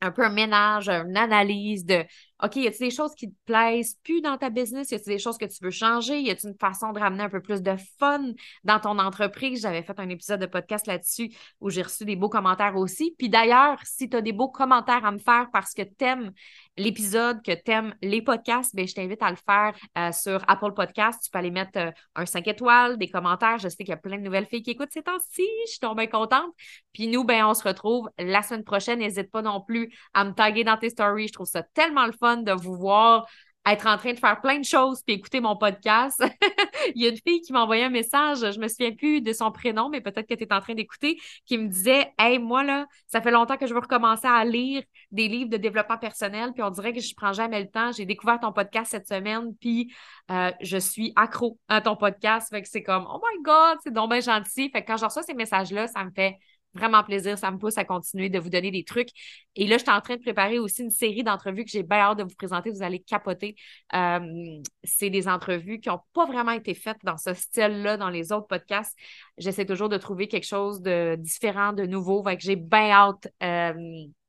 un 0.00 0.10
peu 0.10 0.24
un 0.24 0.30
ménage, 0.30 0.88
une 0.88 1.16
analyse 1.16 1.84
de 1.84 2.04
OK, 2.42 2.56
y 2.56 2.66
a-t-il 2.66 2.90
des 2.90 2.94
choses 2.94 3.14
qui 3.14 3.30
te 3.30 3.36
plaisent 3.46 3.96
plus 4.04 4.20
dans 4.20 4.36
ta 4.36 4.50
business? 4.50 4.90
Y 4.90 4.96
a-t-il 4.96 5.14
des 5.14 5.18
choses 5.18 5.38
que 5.38 5.46
tu 5.46 5.64
veux 5.64 5.70
changer? 5.70 6.20
Y 6.20 6.30
a-t-il 6.30 6.50
une 6.50 6.58
façon 6.58 6.92
de 6.92 7.00
ramener 7.00 7.22
un 7.22 7.30
peu 7.30 7.40
plus 7.40 7.62
de 7.62 7.74
fun 7.98 8.32
dans 8.62 8.78
ton 8.78 8.98
entreprise? 8.98 9.62
J'avais 9.62 9.82
fait 9.82 9.98
un 9.98 10.10
épisode 10.10 10.40
de 10.40 10.46
podcast 10.46 10.86
là-dessus 10.86 11.30
où 11.60 11.70
j'ai 11.70 11.80
reçu 11.80 12.04
des 12.04 12.14
beaux 12.14 12.28
commentaires 12.28 12.76
aussi. 12.76 13.14
Puis 13.16 13.30
d'ailleurs, 13.30 13.78
si 13.84 14.10
tu 14.10 14.18
as 14.18 14.20
des 14.20 14.32
beaux 14.32 14.50
commentaires 14.50 15.06
à 15.06 15.12
me 15.12 15.18
faire 15.18 15.48
parce 15.50 15.72
que 15.72 15.80
tu 15.80 16.04
aimes 16.04 16.30
l'épisode, 16.76 17.42
que 17.42 17.52
tu 17.52 17.70
aimes 17.70 17.94
les 18.02 18.20
podcasts, 18.20 18.76
bien, 18.76 18.84
je 18.84 18.92
t'invite 18.92 19.22
à 19.22 19.30
le 19.30 19.36
faire 19.36 19.74
euh, 19.96 20.12
sur 20.12 20.44
Apple 20.46 20.74
Podcast. 20.74 21.22
Tu 21.24 21.30
peux 21.30 21.38
aller 21.38 21.50
mettre 21.50 21.78
euh, 21.78 21.90
un 22.16 22.26
5 22.26 22.46
étoiles, 22.48 22.98
des 22.98 23.08
commentaires. 23.08 23.56
Je 23.58 23.70
sais 23.70 23.78
qu'il 23.78 23.88
y 23.88 23.92
a 23.92 23.96
plein 23.96 24.18
de 24.18 24.22
nouvelles 24.22 24.46
filles 24.46 24.62
qui 24.62 24.72
écoutent 24.72 24.92
ces 24.92 25.02
temps-ci. 25.02 25.48
Je 25.68 25.70
suis 25.70 25.94
bien 25.96 26.06
contente. 26.06 26.52
Puis 26.92 27.08
nous, 27.08 27.24
ben, 27.24 27.46
on 27.46 27.54
se 27.54 27.66
retrouve 27.66 28.10
la 28.18 28.42
semaine 28.42 28.64
prochaine. 28.64 28.98
N'hésite 28.98 29.30
pas 29.30 29.40
non 29.40 29.62
plus 29.62 29.90
à 30.12 30.24
me 30.24 30.32
taguer 30.32 30.64
dans 30.64 30.76
tes 30.76 30.90
stories. 30.90 31.28
Je 31.28 31.32
trouve 31.32 31.46
ça 31.46 31.62
tellement 31.62 32.04
le 32.04 32.12
fun 32.12 32.25
de 32.34 32.52
vous 32.52 32.76
voir 32.76 33.26
être 33.66 33.86
en 33.86 33.96
train 33.98 34.12
de 34.12 34.18
faire 34.18 34.40
plein 34.40 34.58
de 34.58 34.64
choses 34.64 35.02
puis 35.02 35.16
écouter 35.16 35.40
mon 35.40 35.56
podcast. 35.56 36.22
Il 36.94 37.02
y 37.02 37.06
a 37.06 37.10
une 37.10 37.16
fille 37.16 37.40
qui 37.40 37.52
m'a 37.52 37.62
envoyé 37.62 37.84
un 37.84 37.90
message, 37.90 38.38
je 38.38 38.60
me 38.60 38.68
souviens 38.68 38.92
plus 38.92 39.20
de 39.20 39.32
son 39.32 39.50
prénom, 39.50 39.88
mais 39.88 40.00
peut-être 40.00 40.28
que 40.28 40.34
tu 40.34 40.44
es 40.44 40.52
en 40.52 40.60
train 40.60 40.74
d'écouter, 40.74 41.18
qui 41.44 41.58
me 41.58 41.66
disait 41.66 42.12
Hey, 42.18 42.38
moi, 42.38 42.62
là, 42.62 42.86
ça 43.08 43.20
fait 43.20 43.32
longtemps 43.32 43.56
que 43.56 43.66
je 43.66 43.74
veux 43.74 43.80
recommencer 43.80 44.28
à 44.28 44.44
lire 44.44 44.82
des 45.10 45.26
livres 45.28 45.50
de 45.50 45.56
développement 45.56 45.98
personnel, 45.98 46.52
puis 46.52 46.62
on 46.62 46.70
dirait 46.70 46.92
que 46.92 47.00
je 47.00 47.14
prends 47.16 47.32
jamais 47.32 47.60
le 47.60 47.68
temps. 47.68 47.90
J'ai 47.92 48.06
découvert 48.06 48.38
ton 48.38 48.52
podcast 48.52 48.92
cette 48.92 49.08
semaine, 49.08 49.54
puis 49.60 49.92
euh, 50.30 50.52
je 50.60 50.78
suis 50.78 51.12
accro 51.16 51.58
à 51.68 51.80
ton 51.80 51.96
podcast. 51.96 52.48
Fait 52.50 52.62
que 52.62 52.68
c'est 52.68 52.82
comme 52.82 53.06
Oh 53.12 53.20
my 53.20 53.42
God, 53.42 53.78
c'est 53.82 53.92
donc 53.92 54.10
bien 54.10 54.20
gentil. 54.20 54.70
Fait 54.70 54.82
que 54.82 54.86
quand 54.86 54.96
je 54.96 55.04
reçois 55.06 55.22
ces 55.24 55.34
messages-là, 55.34 55.88
ça 55.88 56.04
me 56.04 56.10
fait 56.10 56.36
vraiment 56.76 57.02
plaisir. 57.02 57.38
Ça 57.38 57.50
me 57.50 57.58
pousse 57.58 57.78
à 57.78 57.84
continuer 57.84 58.28
de 58.28 58.38
vous 58.38 58.50
donner 58.50 58.70
des 58.70 58.84
trucs. 58.84 59.08
Et 59.54 59.66
là, 59.66 59.78
je 59.78 59.82
suis 59.82 59.92
en 59.92 60.00
train 60.00 60.16
de 60.16 60.22
préparer 60.22 60.58
aussi 60.58 60.82
une 60.82 60.90
série 60.90 61.22
d'entrevues 61.24 61.64
que 61.64 61.70
j'ai 61.70 61.82
bien 61.82 61.98
hâte 61.98 62.18
de 62.18 62.22
vous 62.24 62.34
présenter. 62.36 62.70
Vous 62.70 62.82
allez 62.82 63.00
capoter. 63.00 63.56
Euh, 63.94 64.60
c'est 64.84 65.10
des 65.10 65.28
entrevues 65.28 65.80
qui 65.80 65.88
n'ont 65.88 66.00
pas 66.12 66.26
vraiment 66.26 66.52
été 66.52 66.74
faites 66.74 66.98
dans 67.02 67.16
ce 67.16 67.34
style-là 67.34 67.96
dans 67.96 68.10
les 68.10 68.32
autres 68.32 68.46
podcasts. 68.46 68.96
J'essaie 69.38 69.66
toujours 69.66 69.88
de 69.88 69.96
trouver 69.96 70.28
quelque 70.28 70.46
chose 70.46 70.80
de 70.80 71.16
différent, 71.18 71.72
de 71.72 71.84
nouveau. 71.84 72.22
Fait 72.22 72.36
que 72.36 72.42
j'ai 72.42 72.56
bien 72.56 72.90
hâte 72.90 73.28
euh, 73.42 73.72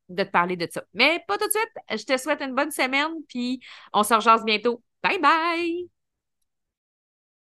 de 0.08 0.22
te 0.22 0.30
parler 0.30 0.56
de 0.56 0.68
ça. 0.70 0.82
Mais 0.94 1.22
pas 1.28 1.38
tout 1.38 1.46
de 1.46 1.52
suite. 1.52 2.00
Je 2.00 2.04
te 2.04 2.18
souhaite 2.18 2.42
une 2.42 2.54
bonne 2.54 2.70
semaine, 2.70 3.12
puis 3.28 3.60
on 3.92 4.02
se 4.02 4.14
rejoint 4.14 4.42
bientôt. 4.42 4.82
Bye 5.02 5.20
bye! 5.20 5.97